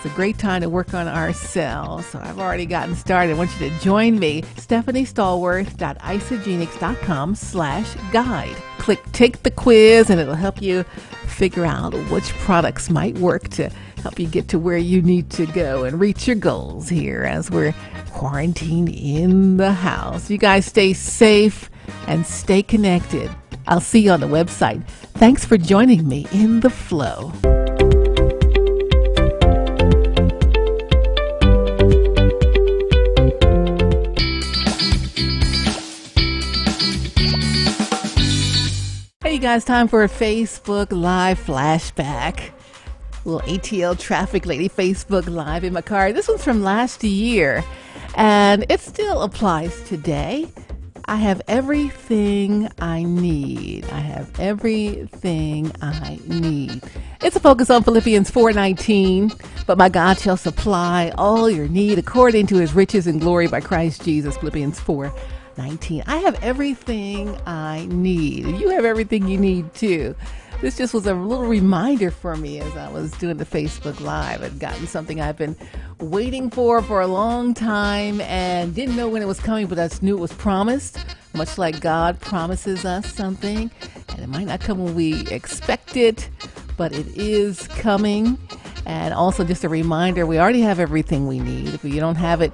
It's 0.05 0.13
a 0.13 0.17
great 0.17 0.37
time 0.37 0.63
to 0.63 0.69
work 0.69 0.95
on 0.95 1.07
ourselves. 1.07 2.07
So 2.07 2.19
I've 2.19 2.41
already 2.41 2.67
gotten 2.67 2.97
started. 2.97 3.35
I 3.35 3.37
want 3.39 3.53
you 3.61 3.71
to 3.71 3.79
join 3.79 4.19
me, 4.19 4.43
stephaniestallworth.isagenix.com 4.57 7.35
slash 7.37 7.95
guide. 8.11 8.57
Click 8.79 9.01
take 9.13 9.45
the 9.45 9.53
quiz 9.53 10.11
and 10.11 10.19
it'll 10.19 10.35
help 10.35 10.61
you 10.61 10.83
figure 11.29 11.65
out 11.65 11.95
which 12.11 12.35
products 12.39 12.91
might 12.91 13.17
work 13.19 13.49
to 13.51 13.71
help 14.03 14.19
you 14.19 14.27
get 14.27 14.49
to 14.49 14.59
where 14.59 14.77
you 14.77 15.01
need 15.01 15.31
to 15.31 15.47
go 15.47 15.85
and 15.85 16.01
reach 16.01 16.27
your 16.27 16.35
goals 16.35 16.89
here 16.89 17.23
as 17.23 17.49
we're 17.49 17.73
quarantined 18.11 18.89
in 18.89 19.57
the 19.57 19.73
house. 19.73 20.29
You 20.29 20.39
guys 20.39 20.67
stay 20.67 20.95
safe 20.95 21.71
and 22.09 22.27
stay 22.27 22.65
connected. 22.65 23.31
I'll 23.69 23.81
see 23.81 24.01
you 24.01 24.11
on 24.11 24.19
the 24.19 24.27
website. 24.27 24.85
Thanks 25.15 25.45
for 25.45 25.57
joining 25.57 26.09
me 26.09 26.27
in 26.33 26.59
the 26.59 26.71
flow. 26.71 27.31
Guys, 39.43 39.65
time 39.65 39.89
for 39.89 40.05
a 40.05 40.09
Facebook 40.09 40.93
Live 40.93 41.37
flashback. 41.37 42.53
Little 43.25 43.41
ATL 43.41 43.99
Traffic 43.99 44.47
Lady 44.47 44.69
Facebook 44.69 45.29
Live 45.29 45.65
in 45.65 45.73
my 45.73 45.81
car. 45.81 46.13
This 46.13 46.29
one's 46.29 46.45
from 46.45 46.63
last 46.63 47.03
year, 47.03 47.65
and 48.15 48.65
it 48.69 48.79
still 48.79 49.23
applies 49.23 49.83
today. 49.83 50.47
I 51.07 51.17
have 51.17 51.43
everything 51.49 52.69
I 52.79 53.03
need. 53.03 53.85
I 53.87 53.99
have 53.99 54.39
everything 54.39 55.73
I 55.83 56.21
need. 56.29 56.81
It's 57.21 57.35
a 57.35 57.41
focus 57.41 57.69
on 57.69 57.83
Philippians 57.83 58.31
4:19, 58.31 59.33
but 59.67 59.77
my 59.77 59.89
God 59.89 60.21
shall 60.21 60.37
supply 60.37 61.13
all 61.19 61.51
your 61.51 61.67
need 61.67 61.99
according 61.99 62.47
to 62.47 62.59
his 62.59 62.75
riches 62.75 63.09
and 63.09 63.21
glory 63.21 63.49
by 63.49 63.61
Christ 63.61 64.05
Jesus. 64.05 64.37
Philippians 64.37 64.79
4:19. 65.57 66.03
I 66.07 66.17
have 66.19 66.43
everything 66.43 67.37
I 67.47 67.87
need. 67.91 68.47
You 68.59 68.71
have 68.71 68.85
everything 68.85 69.29
you 69.29 69.39
need 69.39 69.73
too. 69.75 70.15
This 70.61 70.77
just 70.77 70.95
was 70.95 71.07
a 71.07 71.15
little 71.15 71.47
reminder 71.47 72.13
for 72.13 72.37
me 72.37 72.61
as 72.61 72.77
I 72.77 72.89
was 72.89 73.11
doing 73.13 73.37
the 73.37 73.45
Facebook 73.45 74.01
Live. 74.01 74.45
I'd 74.45 74.61
gotten 74.61 74.87
something 74.87 75.21
I've 75.21 75.37
been 75.37 75.57
waiting 75.99 76.51
for 76.51 76.81
for 76.83 77.01
a 77.01 77.07
long 77.09 77.53
time 77.53 78.21
and 78.21 78.73
didn't 78.73 78.95
know 78.95 79.09
when 79.09 79.23
it 79.23 79.27
was 79.27 79.41
coming, 79.41 79.67
but 79.67 79.79
I 79.81 79.89
just 79.89 80.05
knew 80.05 80.17
it 80.17 80.21
was 80.21 80.33
promised, 80.33 80.99
much 81.35 81.59
like 81.59 81.81
God 81.81 82.21
promises 82.21 82.85
us 82.85 83.13
something. 83.13 83.73
And 84.11 84.19
it 84.21 84.29
might 84.29 84.47
not 84.47 84.61
come 84.61 84.79
when 84.85 84.95
we 84.95 85.27
expect 85.29 85.97
it, 85.97 86.29
but 86.77 86.93
it 86.93 87.09
is 87.17 87.67
coming. 87.67 88.39
And 88.87 89.15
also, 89.15 89.45
just 89.45 89.65
a 89.65 89.69
reminder 89.69 90.27
we 90.27 90.39
already 90.39 90.63
have 90.63 90.79
everything 90.79 91.27
we 91.27 91.39
need. 91.39 91.69
If 91.69 91.85
you 91.85 92.01
don't 92.01 92.17
have 92.17 92.41
it 92.41 92.53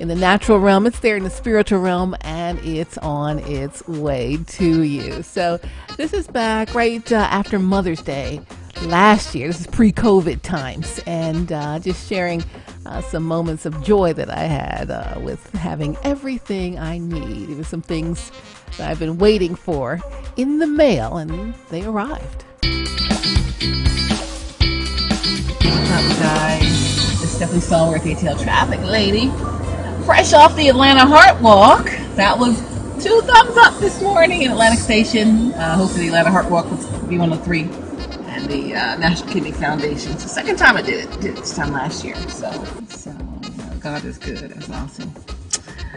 in 0.00 0.08
the 0.08 0.14
natural 0.14 0.58
realm, 0.58 0.86
it's 0.86 1.00
there 1.00 1.16
in 1.16 1.24
the 1.24 1.30
spiritual 1.30 1.80
realm, 1.80 2.16
and 2.22 2.58
it's 2.60 2.98
on 2.98 3.38
its 3.40 3.86
way 3.86 4.38
to 4.46 4.82
you. 4.82 5.22
So, 5.22 5.60
this 5.96 6.12
is 6.12 6.26
back 6.26 6.74
right 6.74 7.10
uh, 7.12 7.16
after 7.30 7.58
Mother's 7.58 8.02
Day 8.02 8.40
last 8.82 9.34
year. 9.34 9.48
This 9.48 9.60
is 9.60 9.66
pre 9.66 9.92
COVID 9.92 10.42
times, 10.42 11.00
and 11.06 11.52
uh, 11.52 11.78
just 11.78 12.08
sharing 12.08 12.42
uh, 12.86 13.00
some 13.02 13.24
moments 13.24 13.66
of 13.66 13.82
joy 13.82 14.12
that 14.12 14.30
I 14.30 14.44
had 14.44 14.90
uh, 14.90 15.20
with 15.20 15.50
having 15.52 15.96
everything 16.02 16.78
I 16.78 16.98
need. 16.98 17.50
It 17.50 17.56
was 17.56 17.68
some 17.68 17.82
things 17.82 18.30
that 18.78 18.90
I've 18.90 18.98
been 18.98 19.18
waiting 19.18 19.54
for 19.54 20.00
in 20.36 20.58
the 20.58 20.66
mail, 20.66 21.16
and 21.18 21.54
they 21.70 21.84
arrived. 21.84 22.44
Guys? 26.18 27.22
It's 27.22 27.32
Stephanie 27.32 27.60
Stallworth, 27.60 28.00
ATL 28.00 28.42
Traffic 28.42 28.80
Lady. 28.80 29.28
Fresh 30.04 30.32
off 30.32 30.56
the 30.56 30.68
Atlanta 30.68 31.06
Heart 31.06 31.42
Walk. 31.42 31.84
That 32.14 32.38
was 32.38 32.56
two 33.02 33.20
thumbs 33.22 33.56
up 33.58 33.78
this 33.80 34.00
morning 34.00 34.42
in 34.42 34.50
Atlantic 34.50 34.80
Station. 34.80 35.52
Uh, 35.54 35.76
hosted 35.76 35.98
the 35.98 36.06
Atlanta 36.06 36.30
Heart 36.30 36.50
Walk 36.50 36.70
with 36.70 36.80
B103 37.08 38.26
and 38.28 38.48
the 38.48 38.74
uh, 38.74 38.96
National 38.98 39.32
Kidney 39.32 39.52
Foundation. 39.52 40.12
It's 40.12 40.22
the 40.22 40.28
second 40.28 40.56
time 40.56 40.76
I 40.76 40.82
did 40.82 41.04
it. 41.04 41.20
Did 41.20 41.32
it 41.32 41.36
this 41.36 41.54
time 41.54 41.72
last 41.72 42.04
year. 42.04 42.16
So, 42.28 42.64
so 42.88 43.12
God 43.80 44.04
is 44.04 44.18
good. 44.18 44.38
That's 44.38 44.70
awesome. 44.70 45.12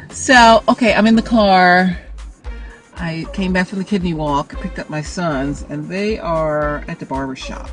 So, 0.10 0.64
okay, 0.68 0.94
I'm 0.94 1.08
in 1.08 1.16
the 1.16 1.22
car. 1.22 1.98
I 2.96 3.26
came 3.32 3.54
back 3.54 3.68
from 3.68 3.80
the 3.80 3.86
kidney 3.86 4.14
walk, 4.14 4.60
picked 4.60 4.80
up 4.80 4.90
my 4.90 5.02
sons, 5.02 5.66
and 5.70 5.88
they 5.88 6.20
are 6.20 6.84
at 6.90 7.00
the 7.00 7.06
barber 7.06 7.36
shop. 7.36 7.70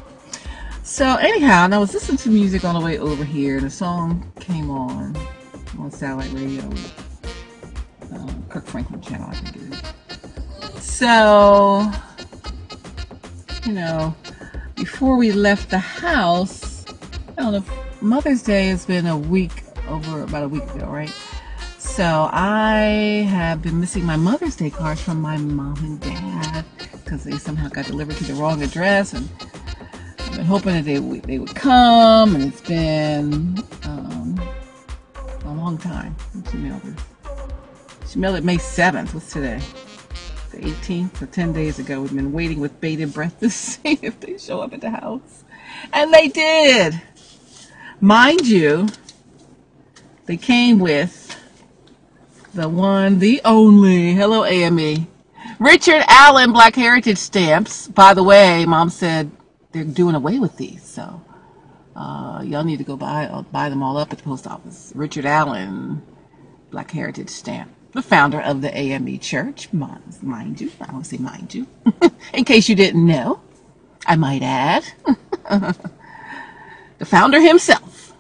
So 0.87 1.17
anyhow, 1.17 1.65
and 1.65 1.75
I 1.75 1.79
was 1.79 1.93
listening 1.93 2.17
to 2.19 2.29
music 2.31 2.65
on 2.65 2.75
the 2.77 2.81
way 2.81 2.97
over 2.97 3.25
here, 3.25 3.59
a 3.59 3.69
song 3.69 4.33
came 4.39 4.71
on 4.71 5.17
on 5.81 5.91
satellite 5.91 6.33
radio, 6.33 6.63
um, 8.13 8.45
Kirk 8.49 8.65
Franklin 8.65 9.01
channel, 9.03 9.29
I 9.29 9.35
think 9.35 9.57
it 9.57 10.75
is. 10.75 10.85
So, 10.85 11.91
you 13.67 13.73
know, 13.73 14.15
before 14.77 15.17
we 15.17 15.33
left 15.33 15.71
the 15.71 15.79
house, 15.79 16.87
I 17.37 17.43
don't 17.43 17.53
know. 17.53 17.65
Mother's 18.01 18.43
Day 18.45 18.69
has 18.69 18.87
been 18.87 19.07
a 19.07 19.19
week 19.19 19.65
over 19.89 20.23
about 20.23 20.45
a 20.45 20.49
week 20.49 20.73
ago, 20.73 20.87
right? 20.87 21.13
So 21.79 22.31
I 22.33 23.27
have 23.29 23.61
been 23.61 23.81
missing 23.81 24.05
my 24.05 24.17
Mother's 24.17 24.55
Day 24.55 24.71
cards 24.71 25.03
from 25.03 25.21
my 25.21 25.37
mom 25.37 25.77
and 25.79 26.01
dad 26.01 26.65
because 26.93 27.25
they 27.25 27.39
somehow 27.39 27.69
got 27.69 27.87
delivered 27.87 28.17
to 28.19 28.25
the 28.25 28.35
wrong 28.35 28.63
address, 28.63 29.15
and 29.15 29.29
been 30.37 30.45
hoping 30.45 30.75
that 30.75 30.85
they 30.85 30.99
would, 31.01 31.23
they 31.23 31.39
would 31.39 31.55
come, 31.55 32.35
and 32.35 32.45
it's 32.45 32.61
been 32.61 33.57
um, 33.85 34.39
a 35.45 35.55
long 35.55 35.79
time 35.79 36.15
she 36.51 36.59
mailed 36.59 36.83
it. 36.85 36.95
She 38.07 38.19
mailed 38.19 38.37
it 38.37 38.45
May 38.45 38.59
7th. 38.59 39.15
What's 39.15 39.33
today? 39.33 39.61
The 40.51 40.59
18th, 40.59 41.17
so 41.19 41.27
10 41.27 41.53
days 41.55 41.79
ago. 41.79 42.03
We've 42.03 42.15
been 42.15 42.33
waiting 42.33 42.61
with 42.61 42.79
bated 42.81 43.15
breath 43.15 43.41
to 43.41 43.49
see 43.51 43.99
if 44.03 44.21
they 44.21 44.37
show 44.37 44.61
up 44.61 44.75
at 44.75 44.83
the 44.83 44.91
house. 44.91 45.45
And 45.93 46.13
they 46.13 46.29
did. 46.29 47.01
Mind 48.01 48.47
you, 48.47 48.89
they 50.27 50.37
came 50.37 50.79
with 50.79 51.35
the 52.53 52.69
one, 52.69 53.21
the 53.21 53.41
only, 53.45 54.13
hello 54.13 54.45
AME, 54.45 55.07
Richard 55.59 56.03
Allen 56.09 56.53
Black 56.53 56.75
Heritage 56.75 57.19
stamps. 57.19 57.89
By 57.89 58.13
the 58.13 58.23
way, 58.23 58.67
mom 58.67 58.91
said 58.91 59.31
they're 59.77 59.85
doing 59.85 60.15
away 60.15 60.39
with 60.39 60.57
these, 60.57 60.83
so 60.83 61.21
uh, 61.95 62.43
y'all 62.45 62.65
need 62.65 62.79
to 62.79 62.85
go 62.85 62.97
buy 62.97 63.27
uh, 63.27 63.43
buy 63.43 63.69
them 63.69 63.83
all 63.83 63.99
up 63.99 64.11
at 64.11 64.19
the 64.19 64.25
post 64.25 64.47
office. 64.47 64.93
Richard 64.95 65.27
Allen 65.27 66.03
Black 66.71 66.91
Heritage 66.91 67.29
stamp, 67.29 67.71
the 67.93 68.03
founder 68.03 68.41
of 68.41 68.63
the 68.63 68.75
AME 68.75 69.19
Church, 69.19 69.73
mind, 69.73 70.61
you, 70.61 70.73
I 70.81 70.93
always 70.93 71.09
say 71.09 71.19
mind 71.19 71.55
you, 71.55 71.67
in 72.33 72.45
case 72.45 72.69
you 72.69 72.75
didn't 72.75 73.07
know, 73.07 73.41
I 74.07 74.17
might 74.17 74.43
add, 74.43 74.85
the 76.99 77.05
founder 77.05 77.41
himself 77.41 78.15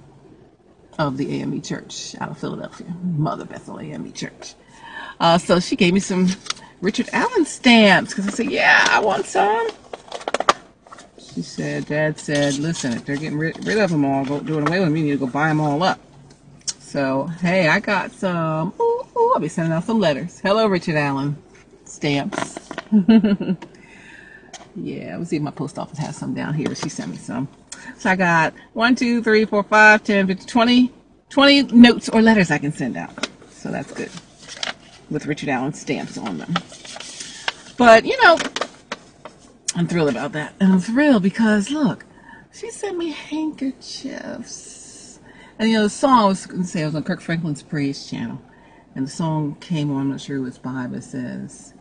of 0.98 1.16
the 1.16 1.40
AME 1.40 1.62
Church 1.62 2.14
out 2.20 2.30
of 2.30 2.38
Philadelphia, 2.38 2.94
Mother 3.02 3.46
Bethel 3.46 3.80
AME 3.80 4.12
Church. 4.12 4.54
Uh, 5.18 5.38
so 5.38 5.58
she 5.60 5.74
gave 5.74 5.94
me 5.94 6.00
some 6.00 6.28
Richard 6.82 7.08
Allen 7.14 7.46
stamps 7.46 8.12
because 8.12 8.28
I 8.28 8.30
said, 8.30 8.50
"Yeah, 8.50 8.86
I 8.90 9.00
want 9.00 9.24
some." 9.24 9.68
She 11.36 11.42
said, 11.42 11.84
"Dad 11.84 12.18
said, 12.18 12.54
listen, 12.54 12.94
if 12.94 13.04
they're 13.04 13.16
getting 13.16 13.36
rid, 13.36 13.62
rid 13.66 13.76
of 13.76 13.90
them 13.90 14.06
all, 14.06 14.24
go 14.24 14.40
doing 14.40 14.66
away 14.66 14.78
with 14.78 14.88
them, 14.88 14.96
you 14.96 15.04
need 15.04 15.10
to 15.10 15.18
go 15.18 15.26
buy 15.26 15.48
them 15.48 15.60
all 15.60 15.82
up." 15.82 16.00
So 16.78 17.26
hey, 17.26 17.68
I 17.68 17.78
got 17.78 18.10
some. 18.10 18.72
Ooh, 18.80 19.06
ooh, 19.14 19.32
I'll 19.34 19.40
be 19.40 19.48
sending 19.48 19.74
out 19.74 19.84
some 19.84 20.00
letters. 20.00 20.40
Hello, 20.40 20.66
Richard 20.66 20.96
Allen 20.96 21.36
stamps. 21.84 22.58
yeah, 24.76 25.18
let's 25.18 25.28
see 25.28 25.36
if 25.36 25.42
my 25.42 25.50
post 25.50 25.78
office 25.78 25.98
has 25.98 26.16
some 26.16 26.32
down 26.32 26.54
here. 26.54 26.74
She 26.74 26.88
sent 26.88 27.10
me 27.10 27.18
some. 27.18 27.48
So 27.98 28.08
I 28.08 28.16
got 28.16 28.54
one, 28.72 28.94
two, 28.94 29.22
three, 29.22 29.44
four, 29.44 29.62
five, 29.62 30.04
10, 30.04 30.28
15, 30.28 30.46
20, 30.46 30.92
20 31.28 31.62
notes 31.64 32.08
or 32.08 32.22
letters 32.22 32.50
I 32.50 32.56
can 32.56 32.72
send 32.72 32.96
out. 32.96 33.28
So 33.50 33.70
that's 33.70 33.92
good. 33.92 34.10
With 35.10 35.26
Richard 35.26 35.50
Allen 35.50 35.74
stamps 35.74 36.16
on 36.16 36.38
them. 36.38 36.54
But, 37.76 38.06
you 38.06 38.20
know, 38.22 38.38
I'm 39.76 39.86
thrilled 39.86 40.08
about 40.08 40.32
that. 40.32 40.54
And 40.58 40.72
I'm 40.72 40.80
thrilled 40.80 41.22
because, 41.22 41.70
look, 41.70 42.06
she 42.50 42.70
sent 42.70 42.96
me 42.96 43.10
handkerchiefs. 43.10 45.20
And, 45.58 45.68
you 45.68 45.76
know, 45.76 45.84
the 45.84 45.90
song, 45.90 46.18
I 46.18 46.24
was 46.24 46.46
to 46.46 46.64
say, 46.64 46.82
I 46.82 46.86
was 46.86 46.94
on 46.94 47.04
Kirk 47.04 47.20
Franklin's 47.20 47.62
Praise 47.62 48.08
channel. 48.08 48.40
And 48.94 49.06
the 49.06 49.10
song 49.10 49.56
came 49.60 49.92
on, 49.92 50.00
I'm 50.00 50.10
not 50.10 50.22
sure 50.22 50.38
who 50.38 50.46
it's 50.46 50.56
by, 50.56 50.86
but 50.88 51.00
it 51.00 51.04
says, 51.04 51.74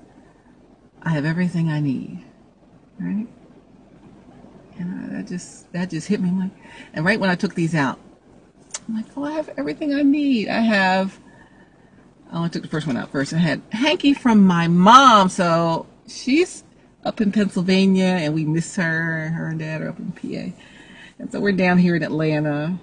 I 1.02 1.12
have 1.12 1.24
everything 1.24 1.70
I 1.70 1.80
need. 1.80 2.26
Right? 3.00 3.28
And 4.78 5.16
that 5.16 5.28
just 5.28 5.72
that 5.72 5.90
just 5.90 6.10
hit 6.10 6.20
me 6.20 6.30
like, 6.32 6.52
and 6.94 7.06
right 7.06 7.18
when 7.18 7.30
I 7.30 7.36
took 7.36 7.56
these 7.56 7.74
out, 7.74 7.98
I'm 8.88 8.98
like, 8.98 9.06
oh, 9.16 9.24
I 9.24 9.32
have 9.32 9.50
everything 9.58 9.94
I 9.94 10.02
need. 10.02 10.50
I 10.50 10.60
have. 10.60 11.18
I 12.30 12.38
only 12.38 12.50
took 12.50 12.64
the 12.64 12.68
first 12.68 12.88
one 12.88 12.98
out 12.98 13.10
first. 13.10 13.32
I 13.32 13.38
had 13.38 13.62
hanky 13.72 14.14
from 14.14 14.46
my 14.46 14.68
mom, 14.68 15.30
so 15.30 15.86
she's 16.08 16.66
up 17.06 17.22
in 17.22 17.32
Pennsylvania, 17.32 18.04
and 18.06 18.34
we 18.34 18.44
miss 18.44 18.76
her. 18.76 19.30
Her 19.30 19.48
and 19.50 19.60
dad 19.60 19.82
are 19.82 19.90
up 19.90 20.00
in 20.00 20.12
PA, 20.12 20.56
and 21.20 21.32
so 21.32 21.40
we're 21.40 21.54
down 21.54 21.78
here 21.78 21.96
in 21.96 22.04
Atlanta. 22.04 22.78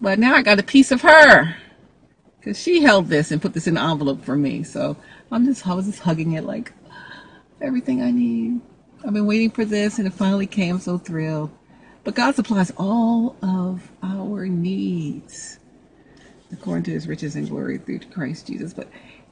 But 0.00 0.18
now 0.18 0.34
I 0.34 0.42
got 0.42 0.58
a 0.58 0.64
piece 0.64 0.90
of 0.90 1.02
her 1.02 1.56
because 2.42 2.60
she 2.60 2.82
held 2.82 3.06
this 3.06 3.30
and 3.30 3.40
put 3.40 3.54
this 3.54 3.68
in 3.68 3.74
the 3.74 3.80
envelope 3.80 4.24
for 4.24 4.36
me. 4.36 4.64
So 4.64 4.96
I'm 5.30 5.46
just 5.46 5.66
I 5.66 5.74
was 5.74 5.86
just 5.86 6.00
hugging 6.00 6.32
it 6.32 6.44
like 6.44 6.72
everything 7.60 8.02
I 8.02 8.10
need. 8.10 8.60
I've 9.06 9.14
been 9.14 9.26
waiting 9.26 9.50
for 9.50 9.64
this 9.64 9.98
and 9.98 10.06
it 10.06 10.12
finally 10.12 10.46
came. 10.48 10.80
So 10.80 10.98
thrilled. 10.98 11.50
But 12.04 12.16
God 12.16 12.34
supplies 12.34 12.72
all 12.76 13.36
of 13.42 13.92
our 14.02 14.46
needs 14.48 15.60
according 16.52 16.82
to 16.84 16.90
his 16.90 17.06
riches 17.06 17.36
and 17.36 17.48
glory 17.48 17.78
through 17.78 18.00
Christ 18.00 18.48
Jesus. 18.48 18.74
But 18.74 18.88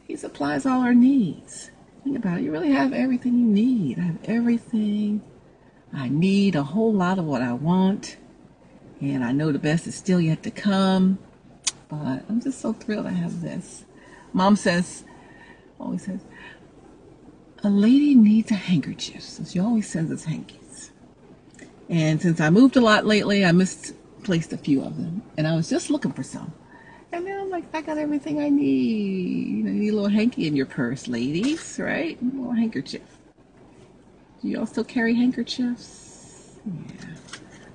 he 0.06 0.16
supplies 0.16 0.64
all 0.64 0.80
our 0.80 0.94
needs. 0.94 1.72
Think 2.04 2.16
about 2.16 2.38
it. 2.38 2.44
You 2.44 2.52
really 2.52 2.72
have 2.72 2.92
everything 2.92 3.38
you 3.38 3.46
need. 3.46 3.98
I 3.98 4.02
have 4.02 4.18
everything 4.24 5.22
I 5.92 6.08
need 6.08 6.54
a 6.54 6.62
whole 6.62 6.92
lot 6.92 7.18
of 7.18 7.24
what 7.24 7.42
I 7.42 7.52
want. 7.52 8.16
And 9.00 9.24
I 9.24 9.32
know 9.32 9.52
the 9.52 9.58
best 9.58 9.86
is 9.86 9.94
still 9.94 10.20
yet 10.20 10.42
to 10.44 10.50
come. 10.50 11.18
But 11.88 12.24
I'm 12.28 12.40
just 12.40 12.60
so 12.60 12.72
thrilled 12.72 13.06
I 13.06 13.10
have 13.10 13.40
this. 13.40 13.84
Mom 14.32 14.56
says, 14.56 15.04
always 15.78 16.04
says, 16.04 16.20
a 17.62 17.68
lady 17.68 18.14
needs 18.14 18.50
a 18.50 18.54
handkerchief. 18.54 19.22
So 19.22 19.44
she 19.44 19.58
always 19.58 19.88
sends 19.88 20.12
us 20.12 20.24
hankies. 20.24 20.92
And 21.88 22.22
since 22.22 22.40
I 22.40 22.50
moved 22.50 22.76
a 22.76 22.80
lot 22.80 23.04
lately, 23.04 23.44
I 23.44 23.52
misplaced 23.52 24.52
a 24.52 24.56
few 24.56 24.82
of 24.82 24.96
them. 24.96 25.22
And 25.36 25.46
I 25.46 25.56
was 25.56 25.68
just 25.68 25.90
looking 25.90 26.12
for 26.12 26.22
some. 26.22 26.52
And 27.12 27.26
then 27.26 27.38
I'm 27.40 27.50
like, 27.50 27.64
I 27.74 27.80
got 27.80 27.98
everything 27.98 28.40
I 28.40 28.48
need. 28.48 29.48
You 29.48 29.64
know, 29.64 29.70
you 29.70 29.80
need 29.80 29.88
a 29.88 29.94
little 29.94 30.08
hanky 30.10 30.46
in 30.46 30.54
your 30.54 30.66
purse, 30.66 31.08
ladies, 31.08 31.78
right? 31.78 32.20
A 32.20 32.24
little 32.24 32.52
handkerchief. 32.52 33.02
Do 34.42 34.48
y'all 34.48 34.66
still 34.66 34.84
carry 34.84 35.14
handkerchiefs? 35.14 36.56
Yeah. 36.64 37.06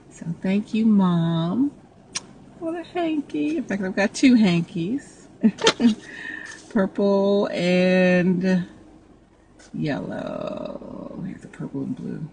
So 0.10 0.26
thank 0.42 0.74
you, 0.74 0.86
Mom, 0.86 1.72
for 2.60 2.80
a 2.80 2.84
hanky. 2.84 3.58
In 3.58 3.64
fact, 3.64 3.84
I've 3.84 3.96
got 3.96 4.14
two 4.14 4.36
hankies. 4.36 5.28
Purple 6.70 7.48
and 7.52 8.66
yellow. 9.74 11.22
Here's 11.28 11.42
the 11.42 11.48
purple 11.50 11.84
and 11.84 11.96
blue. 11.96 12.28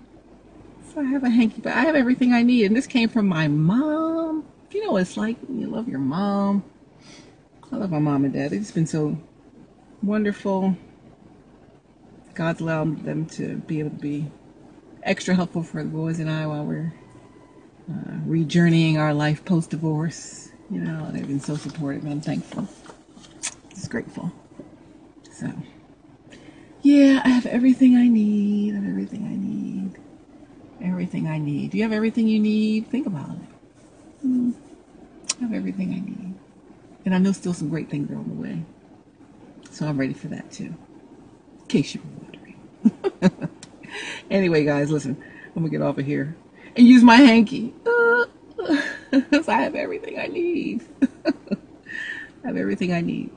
So 0.94 1.00
I 1.00 1.04
have 1.04 1.24
a 1.24 1.30
hanky, 1.30 1.60
but 1.60 1.72
I 1.72 1.80
have 1.80 1.96
everything 1.96 2.32
I 2.32 2.42
need. 2.42 2.66
And 2.66 2.76
this 2.76 2.86
came 2.86 3.08
from 3.08 3.26
my 3.26 3.48
mom. 3.48 4.44
You 4.70 4.84
know 4.86 4.92
what 4.92 5.02
it's 5.02 5.16
like 5.16 5.36
when 5.46 5.60
you 5.60 5.66
love 5.66 5.88
your 5.88 5.98
mom. 5.98 6.64
I 7.72 7.76
love 7.76 7.90
my 7.90 7.98
mom 7.98 8.24
and 8.26 8.34
dad. 8.34 8.50
They've 8.50 8.60
just 8.60 8.74
been 8.74 8.86
so 8.86 9.16
wonderful. 10.02 10.76
God's 12.34 12.60
allowed 12.60 13.04
them 13.04 13.24
to 13.30 13.56
be 13.56 13.80
able 13.80 13.90
to 13.90 13.96
be 13.96 14.30
extra 15.02 15.34
helpful 15.34 15.62
for 15.62 15.82
the 15.82 15.88
boys 15.88 16.18
and 16.18 16.30
I 16.30 16.46
while 16.46 16.64
we're 16.64 16.92
uh, 17.90 18.18
rejourneying 18.26 18.98
our 18.98 19.14
life 19.14 19.44
post 19.44 19.70
divorce. 19.70 20.50
You 20.70 20.80
know, 20.80 21.10
they've 21.10 21.26
been 21.26 21.40
so 21.40 21.56
supportive. 21.56 22.04
I'm 22.04 22.20
thankful. 22.20 22.68
Just 23.70 23.90
grateful. 23.90 24.32
So, 25.32 25.50
yeah, 26.82 27.22
I 27.24 27.28
have 27.28 27.46
everything 27.46 27.96
I 27.96 28.06
need. 28.06 28.74
I 28.74 28.76
have 28.76 28.88
everything 28.88 29.24
I 29.24 29.36
need. 29.36 29.98
Everything 30.86 31.26
I 31.26 31.38
need. 31.38 31.70
Do 31.70 31.78
you 31.78 31.84
have 31.84 31.92
everything 31.92 32.28
you 32.28 32.38
need? 32.38 32.88
Think 32.88 33.06
about 33.06 33.30
it. 33.30 34.20
Hmm. 34.20 34.50
I 35.40 35.44
have 35.44 35.54
everything 35.54 35.90
I 35.90 36.00
need. 36.00 36.34
And 37.04 37.14
I 37.14 37.18
know 37.18 37.32
still 37.32 37.54
some 37.54 37.68
great 37.68 37.90
things 37.90 38.10
are 38.10 38.16
on 38.16 38.28
the 38.28 38.34
way. 38.34 38.64
So 39.70 39.86
I'm 39.86 39.98
ready 39.98 40.14
for 40.14 40.28
that 40.28 40.50
too. 40.52 40.74
In 41.60 41.66
case 41.68 41.94
you 41.94 42.02
were 42.02 42.22
wondering. 42.22 43.48
anyway, 44.30 44.64
guys, 44.64 44.90
listen. 44.90 45.22
I'm 45.54 45.64
to 45.64 45.70
get 45.70 45.82
off 45.82 45.98
of 45.98 46.06
here 46.06 46.34
and 46.76 46.86
use 46.86 47.02
my 47.02 47.16
hanky. 47.16 47.74
Uh, 47.86 48.24
I 49.48 49.62
have 49.62 49.74
everything 49.74 50.18
I 50.18 50.26
need. 50.26 50.82
I 51.26 52.46
have 52.46 52.56
everything 52.56 52.92
I 52.92 53.00
need. 53.00 53.30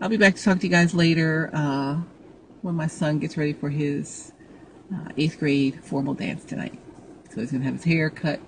I'll 0.00 0.08
be 0.08 0.16
back 0.16 0.36
to 0.36 0.42
talk 0.42 0.60
to 0.60 0.66
you 0.66 0.70
guys 0.70 0.94
later 0.94 1.50
uh, 1.52 2.00
when 2.62 2.74
my 2.74 2.86
son 2.86 3.18
gets 3.18 3.36
ready 3.36 3.52
for 3.52 3.68
his 3.68 4.32
uh, 4.94 5.08
eighth 5.16 5.38
grade 5.38 5.84
formal 5.84 6.14
dance 6.14 6.44
tonight. 6.44 6.78
So 7.30 7.40
he's 7.40 7.50
to 7.50 7.58
have 7.58 7.74
his 7.74 7.84
hair 7.84 8.10
cut 8.10 8.40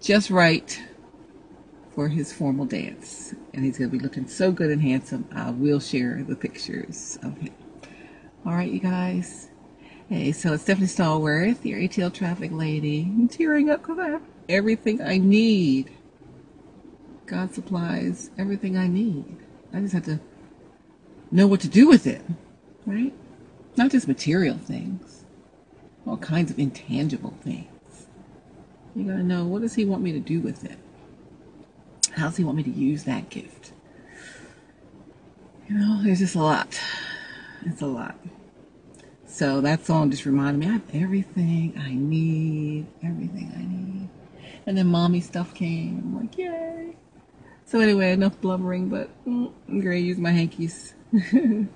just 0.00 0.30
right 0.30 0.80
for 1.94 2.08
his 2.08 2.32
formal 2.32 2.64
dance. 2.66 3.34
And 3.52 3.64
he's 3.64 3.78
going 3.78 3.90
to 3.90 3.96
be 3.96 4.02
looking 4.02 4.26
so 4.26 4.50
good 4.50 4.70
and 4.70 4.82
handsome. 4.82 5.28
I 5.32 5.50
will 5.50 5.80
share 5.80 6.24
the 6.26 6.36
pictures 6.36 7.18
of 7.22 7.38
him. 7.38 7.54
All 8.44 8.52
right, 8.52 8.70
you 8.70 8.80
guys. 8.80 9.48
Hey, 10.08 10.32
so 10.32 10.52
it's 10.52 10.64
Stephanie 10.64 10.86
Stallworth, 10.86 11.64
your 11.64 11.78
ATL 11.78 12.12
traffic 12.12 12.52
lady. 12.52 13.02
I'm 13.02 13.28
tearing 13.28 13.70
up 13.70 13.82
because 13.82 13.98
I 13.98 14.08
have 14.10 14.22
everything 14.48 15.00
I 15.00 15.18
need. 15.18 15.90
God 17.26 17.54
supplies 17.54 18.30
everything 18.36 18.76
I 18.76 18.86
need. 18.86 19.38
I 19.72 19.80
just 19.80 19.94
have 19.94 20.04
to 20.04 20.20
know 21.30 21.46
what 21.46 21.60
to 21.60 21.68
do 21.68 21.88
with 21.88 22.06
it, 22.06 22.20
right? 22.84 23.14
Not 23.76 23.90
just 23.90 24.06
material 24.06 24.58
things, 24.58 25.24
all 26.06 26.18
kinds 26.18 26.50
of 26.50 26.58
intangible 26.58 27.34
things. 27.42 28.06
You 28.94 29.04
gotta 29.04 29.22
know 29.22 29.46
what 29.46 29.62
does 29.62 29.74
He 29.74 29.86
want 29.86 30.02
me 30.02 30.12
to 30.12 30.20
do 30.20 30.40
with 30.40 30.64
it? 30.64 30.78
How 32.16 32.26
does 32.26 32.36
He 32.36 32.44
want 32.44 32.56
me 32.56 32.62
to 32.62 32.70
use 32.70 33.04
that 33.04 33.30
gift? 33.30 33.72
You 35.68 35.78
know, 35.78 36.02
there's 36.02 36.18
just 36.18 36.34
a 36.34 36.42
lot. 36.42 36.80
It's 37.64 37.80
a 37.80 37.86
lot. 37.86 38.16
So 39.26 39.60
that 39.62 39.84
song 39.84 40.10
just 40.10 40.26
reminded 40.26 40.60
me 40.60 40.66
I 40.66 40.72
have 40.74 40.94
everything 40.94 41.74
I 41.76 41.94
need, 41.94 42.86
everything 43.02 43.52
I 43.56 43.62
need. 43.64 44.08
And 44.66 44.78
then 44.78 44.86
mommy 44.86 45.20
stuff 45.20 45.54
came. 45.54 45.98
I'm 45.98 46.16
like, 46.20 46.38
yay. 46.38 46.96
So 47.64 47.80
anyway, 47.80 48.12
enough 48.12 48.40
blubbering, 48.40 48.88
but 48.88 49.08
mm, 49.26 49.50
I'm 49.68 49.80
gonna 49.80 49.96
use 49.96 50.18
my 50.18 50.30
hankies. 50.30 50.94
and 51.32 51.68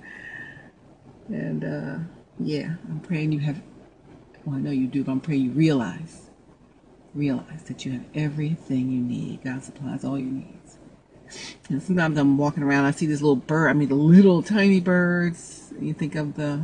uh, 1.29 1.99
yeah, 2.39 2.75
I'm 2.89 3.01
praying 3.01 3.33
you 3.33 3.41
have. 3.41 3.61
Well, 4.45 4.57
I 4.57 4.61
know 4.61 4.71
you 4.71 4.87
do, 4.87 5.03
but 5.03 5.13
I'm 5.13 5.21
praying 5.21 5.43
you 5.43 5.51
realize, 5.51 6.28
realize 7.19 7.65
that 7.65 7.85
you 7.85 7.93
have 7.93 8.05
everything 8.15 8.91
you 8.91 9.01
need. 9.01 9.43
God 9.43 9.65
supplies 9.65 10.05
all 10.05 10.19
your 10.19 10.31
needs. 10.31 10.79
And 11.69 11.83
sometimes 11.83 12.17
I'm 12.17 12.39
walking 12.39 12.63
around, 12.63 12.87
I 12.87 12.93
see 12.93 13.07
this 13.07 13.21
little 13.21 13.37
bird. 13.37 13.69
I 13.69 13.73
mean, 13.75 13.89
the 13.89 13.95
little 13.95 14.43
tiny 14.43 14.81
birds. 14.81 15.73
You 15.81 15.93
think 15.93 16.15
of 16.15 16.37
the 16.37 16.63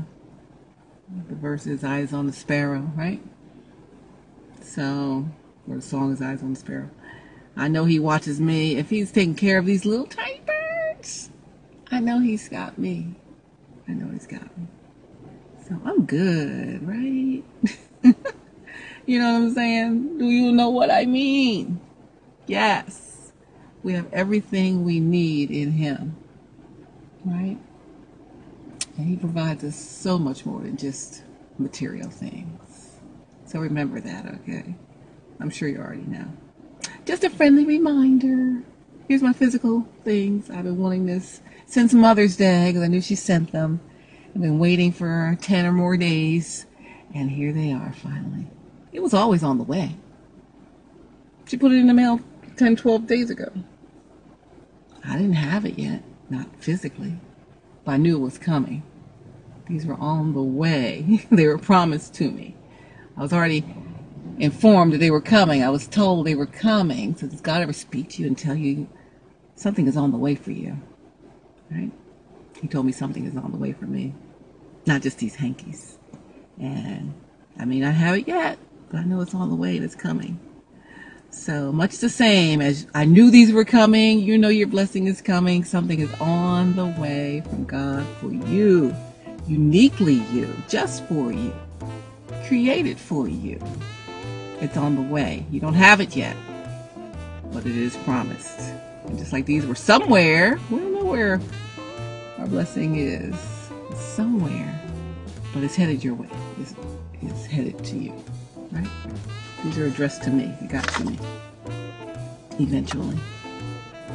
the 1.29 1.35
verse 1.35 1.67
is 1.67 1.85
eyes 1.85 2.12
on 2.12 2.27
the 2.27 2.33
sparrow, 2.33 2.90
right? 2.97 3.23
So, 4.62 5.27
or 5.69 5.77
the 5.77 5.83
song 5.83 6.12
is 6.12 6.23
eyes 6.23 6.43
on 6.43 6.55
the 6.55 6.61
sparrow. 6.61 6.90
I 7.57 7.69
know 7.69 7.85
he 7.85 7.99
watches 7.99 8.40
me. 8.40 8.77
If 8.77 8.90
he's 8.90 9.12
taking 9.12 9.35
care 9.35 9.59
of 9.59 9.67
these 9.67 9.85
little 9.85 10.07
tiny 10.07 10.40
birds, 10.47 11.31
I 11.90 12.01
know 12.01 12.21
he's 12.21 12.49
got 12.49 12.79
me. 12.79 13.14
I 13.87 13.93
know 13.93 14.11
he's 14.12 14.27
got 14.27 14.57
me. 14.59 14.67
So 15.69 15.81
I'm 15.85 16.05
good, 16.05 16.87
right? 16.87 17.45
you 19.07 19.19
know 19.19 19.33
what 19.33 19.43
I'm 19.43 19.55
saying? 19.55 20.19
Do 20.19 20.27
you 20.27 20.53
know 20.53 20.71
what 20.71 20.90
I 20.90 21.05
mean? 21.05 21.81
Yes. 22.47 23.33
We 23.83 23.93
have 23.93 24.12
everything 24.12 24.85
we 24.85 25.01
need 25.01 25.51
in 25.51 25.73
him, 25.73 26.17
right? 27.25 27.59
And 28.97 29.07
he 29.07 29.17
provides 29.17 29.62
us 29.64 29.77
so 29.77 30.19
much 30.19 30.47
more 30.47 30.61
than 30.61 30.77
just 30.77 31.23
material 31.59 32.09
things. 32.09 32.99
So 33.45 33.61
remember 33.61 34.01
that, 34.01 34.27
okay? 34.27 34.75
I'm 35.38 35.51
sure 35.51 35.69
you 35.69 35.79
already 35.79 36.03
know. 36.03 36.27
Just 37.05 37.25
a 37.25 37.31
friendly 37.31 37.67
reminder. 37.67 38.62
Here's 39.07 39.23
my 39.23 39.35
physical 39.35 39.87
things. 40.03 40.49
I've 40.49 40.64
been 40.64 40.79
wanting 40.79 41.05
this 41.05 41.43
since 41.67 41.93
Mother's 41.93 42.37
Day 42.37 42.71
because 42.71 42.83
I 42.83 42.87
knew 42.87 43.03
she 43.03 43.14
sent 43.17 43.53
them. 43.53 43.81
I've 44.35 44.40
been 44.40 44.59
waiting 44.59 44.93
for 44.93 45.37
10 45.43 45.67
or 45.67 45.73
more 45.73 45.97
days, 45.99 46.64
and 47.14 47.31
here 47.31 47.53
they 47.53 47.71
are 47.71 47.93
finally. 47.93 48.47
It 48.94 49.02
was 49.02 49.12
always 49.12 49.42
on 49.42 49.59
the 49.59 49.64
way. 49.64 49.96
She 51.46 51.59
put 51.59 51.72
it 51.72 51.76
in 51.76 51.88
the 51.88 51.94
mail 51.94 52.20
10, 52.57 52.76
12 52.76 53.07
days 53.07 53.28
ago. 53.28 53.52
I 55.04 55.18
didn't 55.18 55.35
have 55.35 55.66
it 55.66 55.78
yet, 55.78 56.02
not 56.30 56.46
physically 56.59 57.18
but 57.85 57.92
I 57.92 57.96
knew 57.98 58.16
it 58.16 58.20
was 58.20 58.38
coming. 58.38 58.83
These 59.68 59.87
were 59.87 59.94
on 59.94 60.35
the 60.35 60.42
way. 60.42 61.26
they 61.30 61.46
were 61.46 61.59
promised 61.59 62.14
to 62.14 62.30
me. 62.30 62.54
I 63.16 63.22
was 63.22 63.33
already 63.33 63.64
informed 64.38 64.92
that 64.92 64.98
they 64.98 65.11
were 65.11 65.20
coming. 65.20 65.62
I 65.62 65.70
was 65.70 65.87
told 65.87 66.26
they 66.26 66.35
were 66.35 66.46
coming. 66.46 67.14
So 67.16 67.26
does 67.26 67.40
God 67.40 67.62
ever 67.62 67.72
speak 67.72 68.11
to 68.11 68.22
you 68.22 68.28
and 68.28 68.37
tell 68.37 68.54
you 68.54 68.88
something 69.54 69.87
is 69.87 69.96
on 69.96 70.11
the 70.11 70.18
way 70.18 70.35
for 70.35 70.50
you? 70.50 70.76
Right? 71.70 71.92
He 72.61 72.68
told 72.68 72.87
me 72.87 72.92
something 72.92 73.24
is 73.24 73.37
on 73.37 73.52
the 73.52 73.59
way 73.59 73.72
for 73.72 73.87
me. 73.87 74.14
Not 74.87 75.02
just 75.02 75.18
these 75.18 75.37
hankies. 75.37 75.98
And 76.59 77.14
I 77.59 77.64
mean, 77.64 77.85
I 77.85 77.90
have 77.90 78.16
it 78.16 78.28
yet, 78.28 78.59
I 78.96 79.04
know 79.04 79.20
it's 79.20 79.35
on 79.35 79.48
the 79.48 79.54
way 79.54 79.76
and 79.76 79.85
it's 79.85 79.94
coming. 79.94 80.38
So 81.30 81.72
much 81.72 81.98
the 81.98 82.09
same 82.09 82.61
as 82.61 82.87
I 82.94 83.04
knew 83.04 83.30
these 83.30 83.52
were 83.52 83.64
coming, 83.64 84.20
you 84.20 84.38
know 84.38 84.48
your 84.48 84.68
blessing 84.68 85.09
is 85.09 85.20
coming. 85.20 85.64
Something 85.64 85.98
is 85.98 86.12
on 86.20 86.76
the 86.76 86.87
way 86.87 87.42
from 87.50 87.64
God 87.64 88.07
for 88.20 88.33
you, 88.33 88.94
uniquely 89.48 90.22
you, 90.33 90.54
just 90.68 91.04
for 91.07 91.33
you, 91.33 91.52
created 92.46 92.98
for 92.98 93.28
you. 93.28 93.61
It's 94.61 94.76
on 94.76 94.94
the 94.94 95.02
way. 95.02 95.44
You 95.50 95.61
don't 95.61 95.74
have 95.74 96.00
it 96.00 96.14
yet, 96.14 96.37
but 97.52 97.66
it 97.66 97.76
is 97.76 97.96
promised. 97.98 98.61
And 99.07 99.18
just 99.18 99.33
like 99.33 99.44
these 99.44 99.66
were 99.66 99.74
somewhere, 99.74 100.59
we 100.70 100.78
don't 100.78 100.94
know 100.94 101.04
where 101.04 101.40
our 102.38 102.46
blessing 102.46 102.96
is. 102.96 103.35
It's 103.90 104.00
somewhere, 104.00 104.80
but 105.52 105.64
it's 105.64 105.74
headed 105.74 106.02
your 106.02 106.14
way. 106.14 106.28
It's, 106.61 106.74
it's 107.20 107.44
headed 107.44 107.85
to 107.85 107.96
you, 107.98 108.24
right? 108.75 108.89
These 109.63 109.79
are 109.79 109.87
addressed 109.87 110.23
to 110.25 110.31
me. 110.31 110.55
It 110.61 110.69
got 110.69 110.87
to 110.89 111.05
me 111.05 111.19
eventually. 112.59 113.19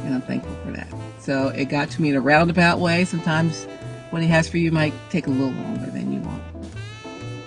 And 0.04 0.14
I'm 0.14 0.22
thankful 0.22 0.54
for 0.64 0.72
that. 0.72 0.88
So 1.18 1.48
it 1.48 1.66
got 1.66 1.90
to 1.90 2.02
me 2.02 2.10
in 2.10 2.16
a 2.16 2.20
roundabout 2.20 2.78
way. 2.78 3.04
Sometimes 3.04 3.64
what 4.10 4.22
he 4.22 4.28
has 4.28 4.48
for 4.48 4.58
you 4.58 4.72
might 4.72 4.94
take 5.10 5.26
a 5.26 5.30
little 5.30 5.50
longer 5.50 5.90
than 5.90 6.12
you 6.12 6.20
want. 6.20 6.42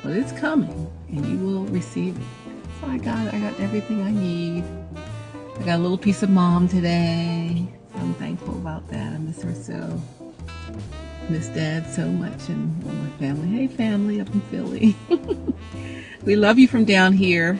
But 0.04 0.14
it's 0.14 0.32
coming. 0.34 0.92
and 1.10 1.26
you 1.26 1.38
will 1.38 1.66
receive 1.66 2.18
it. 2.18 2.24
So 2.82 2.88
I 2.88 2.98
got 2.98 3.34
I 3.34 3.40
got 3.40 3.60
everything 3.60 4.02
I 4.02 4.12
need. 4.12 4.64
I 5.60 5.64
got 5.64 5.78
a 5.78 5.82
little 5.82 5.98
piece 5.98 6.24
of 6.24 6.30
mom 6.30 6.68
today. 6.68 7.68
I'm 7.96 8.14
thankful 8.16 8.56
about 8.56 8.88
that. 8.90 9.14
I 9.14 9.18
miss 9.20 9.44
her 9.44 9.54
so. 9.54 10.02
Miss 11.30 11.48
dad 11.50 11.90
so 11.90 12.08
much 12.08 12.50
and 12.50 12.84
all 12.86 12.92
my 12.92 13.10
family. 13.18 13.48
Hey 13.48 13.68
family 13.68 14.20
up 14.20 14.34
in 14.34 14.42
Philly. 14.42 14.96
we 16.26 16.36
love 16.36 16.60
you 16.60 16.68
from 16.68 16.86
down 16.86 17.14
here. 17.14 17.60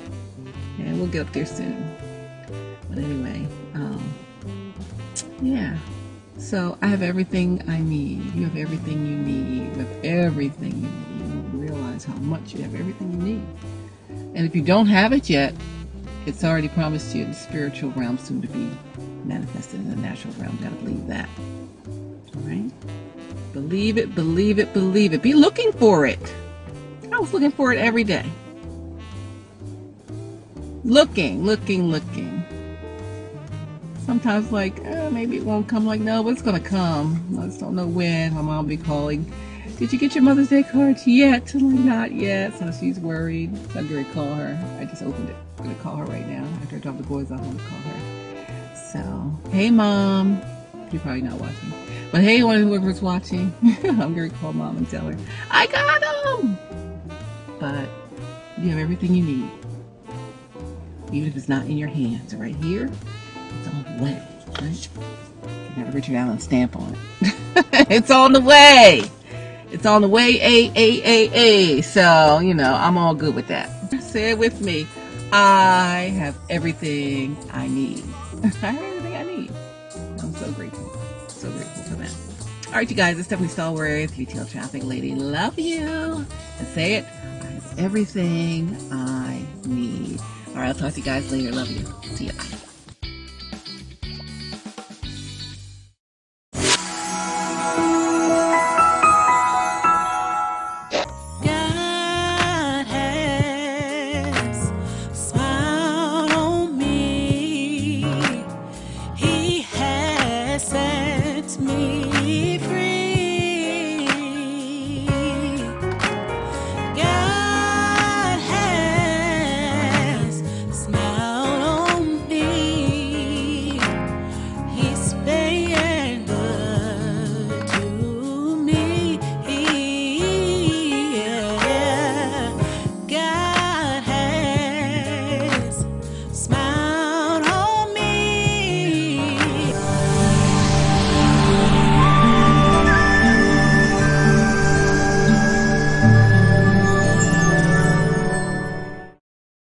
And 0.80 0.98
we'll 0.98 1.08
get 1.08 1.28
up 1.28 1.34
there 1.34 1.46
soon. 1.46 1.96
But 2.90 2.98
anyway, 2.98 3.48
um, 3.74 4.14
yeah. 5.42 5.78
So 6.38 6.78
I 6.82 6.88
have 6.88 7.02
everything 7.02 7.64
I 7.70 7.80
need. 7.80 8.36
You 8.36 8.44
have 8.46 8.58
everything 8.58 9.06
you 9.06 9.16
need. 9.16 9.76
You 9.76 9.84
have 9.84 10.06
everything 10.06 10.74
you 10.76 10.90
need. 10.90 11.54
You 11.54 11.60
realize 11.60 12.04
how 12.04 12.16
much 12.16 12.54
you 12.54 12.62
have 12.64 12.76
everything 12.76 13.12
you 13.14 13.18
need. 13.18 13.46
And 14.36 14.46
if 14.46 14.56
you 14.56 14.62
don't 14.62 14.88
have 14.88 15.14
it 15.14 15.30
yet, 15.30 15.54
it's 16.26 16.44
already 16.44 16.70
promised 16.70 17.12
to 17.12 17.20
you 17.20 17.24
in 17.26 17.32
the 17.32 17.36
spiritual 17.36 17.92
realm 17.92 18.18
soon 18.18 18.42
to 18.42 18.48
be 18.48 18.70
manifested 19.24 19.80
in 19.80 19.90
the 19.90 19.96
natural 19.96 20.34
realm. 20.36 20.58
Gotta 20.62 20.76
believe 20.76 21.08
that. 21.08 21.30
Right? 22.38 22.72
Believe 23.54 23.98
it, 23.98 24.16
believe 24.16 24.60
it, 24.60 24.74
believe 24.74 25.14
it. 25.14 25.22
Be 25.22 25.34
looking 25.34 25.72
for 25.74 26.06
it. 26.06 26.20
I 27.12 27.20
was 27.20 27.32
looking 27.34 27.52
for 27.52 27.72
it 27.72 27.78
every 27.78 28.04
day. 28.04 28.26
Looking, 30.84 31.46
looking, 31.46 31.90
looking. 31.90 32.44
Sometimes 34.06 34.52
like, 34.52 34.80
eh, 34.84 35.10
maybe 35.10 35.38
it 35.38 35.46
won't 35.46 35.68
come. 35.68 35.86
Like, 35.86 36.02
no, 36.02 36.24
but 36.24 36.32
it's 36.32 36.42
gonna 36.42 36.60
come. 36.60 37.38
I 37.40 37.46
just 37.46 37.60
don't 37.60 37.76
know 37.76 37.88
when. 37.88 38.34
My 38.34 38.42
mom 38.42 38.58
will 38.58 38.70
be 38.70 38.78
calling. 38.78 39.32
Did 39.78 39.94
you 39.94 40.00
get 40.00 40.14
your 40.14 40.24
Mother's 40.24 40.50
Day 40.50 40.64
cards 40.64 41.08
yet? 41.08 41.54
Not 41.56 42.12
yet. 42.12 42.58
So 42.58 42.72
she's 42.72 43.00
worried. 43.00 43.56
So 43.72 43.80
I'm 43.80 43.88
gonna 43.88 44.04
call 44.06 44.34
her. 44.34 44.60
I 44.80 44.86
just 44.86 45.04
opened 45.04 45.30
it. 45.30 45.36
I'm 45.60 45.66
gonna 45.66 45.76
call 45.76 45.96
her 45.96 46.06
right 46.06 46.28
now. 46.28 46.46
After 46.64 46.76
I 46.76 46.80
drop 46.80 46.98
the 46.98 47.04
boys 47.04 47.32
off, 47.32 47.40
I'm 47.40 47.56
gonna 47.56 47.70
call 47.70 47.80
her. 47.80 48.00
So, 48.92 49.50
hey 49.52 49.72
mom. 49.72 50.42
You're 50.92 51.02
probably 51.02 51.22
not 51.22 51.40
watching. 51.40 51.74
But 52.14 52.22
hey, 52.22 52.38
whoever's 52.38 53.02
watching, 53.02 53.52
I'm 53.84 54.14
gonna 54.14 54.30
call 54.30 54.54
mom 54.54 54.78
and 54.78 54.88
tell 54.88 55.08
her, 55.08 55.18
I 55.50 55.66
got 55.66 56.00
them! 56.00 56.60
But 57.60 57.90
you 58.60 58.70
have 58.70 58.78
everything 58.78 59.16
you 59.16 59.24
need. 59.24 59.50
Even 61.12 61.30
if 61.30 61.36
it's 61.36 61.50
not 61.50 61.66
in 61.66 61.76
your 61.76 61.90
hands, 61.90 62.36
right 62.36 62.56
here, 62.58 62.92
it's 63.58 63.68
on 63.68 63.98
the 63.98 64.04
way, 64.04 64.22
right? 64.62 64.90
You 65.76 65.84
got 65.84 65.92
a 65.92 65.92
Richard 65.92 66.14
Allen 66.14 66.38
stamp 66.38 66.76
on 66.76 66.94
it. 66.94 67.66
it's 67.90 68.12
on 68.12 68.32
the 68.34 68.42
way! 68.42 69.02
It's 69.72 69.88
on 69.88 70.04
the 70.04 70.08
way, 70.08 70.40
A, 70.40 70.72
A, 70.76 71.02
A, 71.04 71.32
A. 71.34 71.82
So, 71.82 72.38
you 72.38 72.54
know, 72.54 72.76
I'm 72.76 72.96
all 72.96 73.16
good 73.16 73.34
with 73.34 73.48
that. 73.48 73.72
Say 74.04 74.30
it 74.30 74.38
with 74.38 74.62
me. 74.62 74.86
I 75.32 76.14
have 76.16 76.38
everything 76.52 77.36
I 77.52 77.68
need. 77.68 78.04
I 78.44 78.48
have 78.68 78.84
everything 78.84 79.16
I 79.16 79.24
need. 79.24 79.52
I'm 80.22 80.32
so 80.36 80.52
grateful. 80.52 80.83
All 82.74 82.80
right, 82.80 82.90
you 82.90 82.96
guys, 82.96 83.20
it's 83.20 83.28
Stephanie 83.28 83.50
Stallworth, 83.50 84.14
ATL 84.14 84.50
traffic 84.50 84.84
lady. 84.84 85.14
Love 85.14 85.60
you. 85.60 86.26
And 86.58 86.68
say 86.70 86.96
it. 86.96 87.06
Everything 87.78 88.76
I 88.92 89.46
need. 89.64 90.20
All 90.48 90.56
right, 90.56 90.70
I'll 90.70 90.74
talk 90.74 90.94
to 90.94 91.00
you 91.00 91.06
guys 91.06 91.32
later. 91.32 91.52
Love 91.52 91.70
you. 91.70 91.86
See 92.16 92.26
ya. 92.26 92.34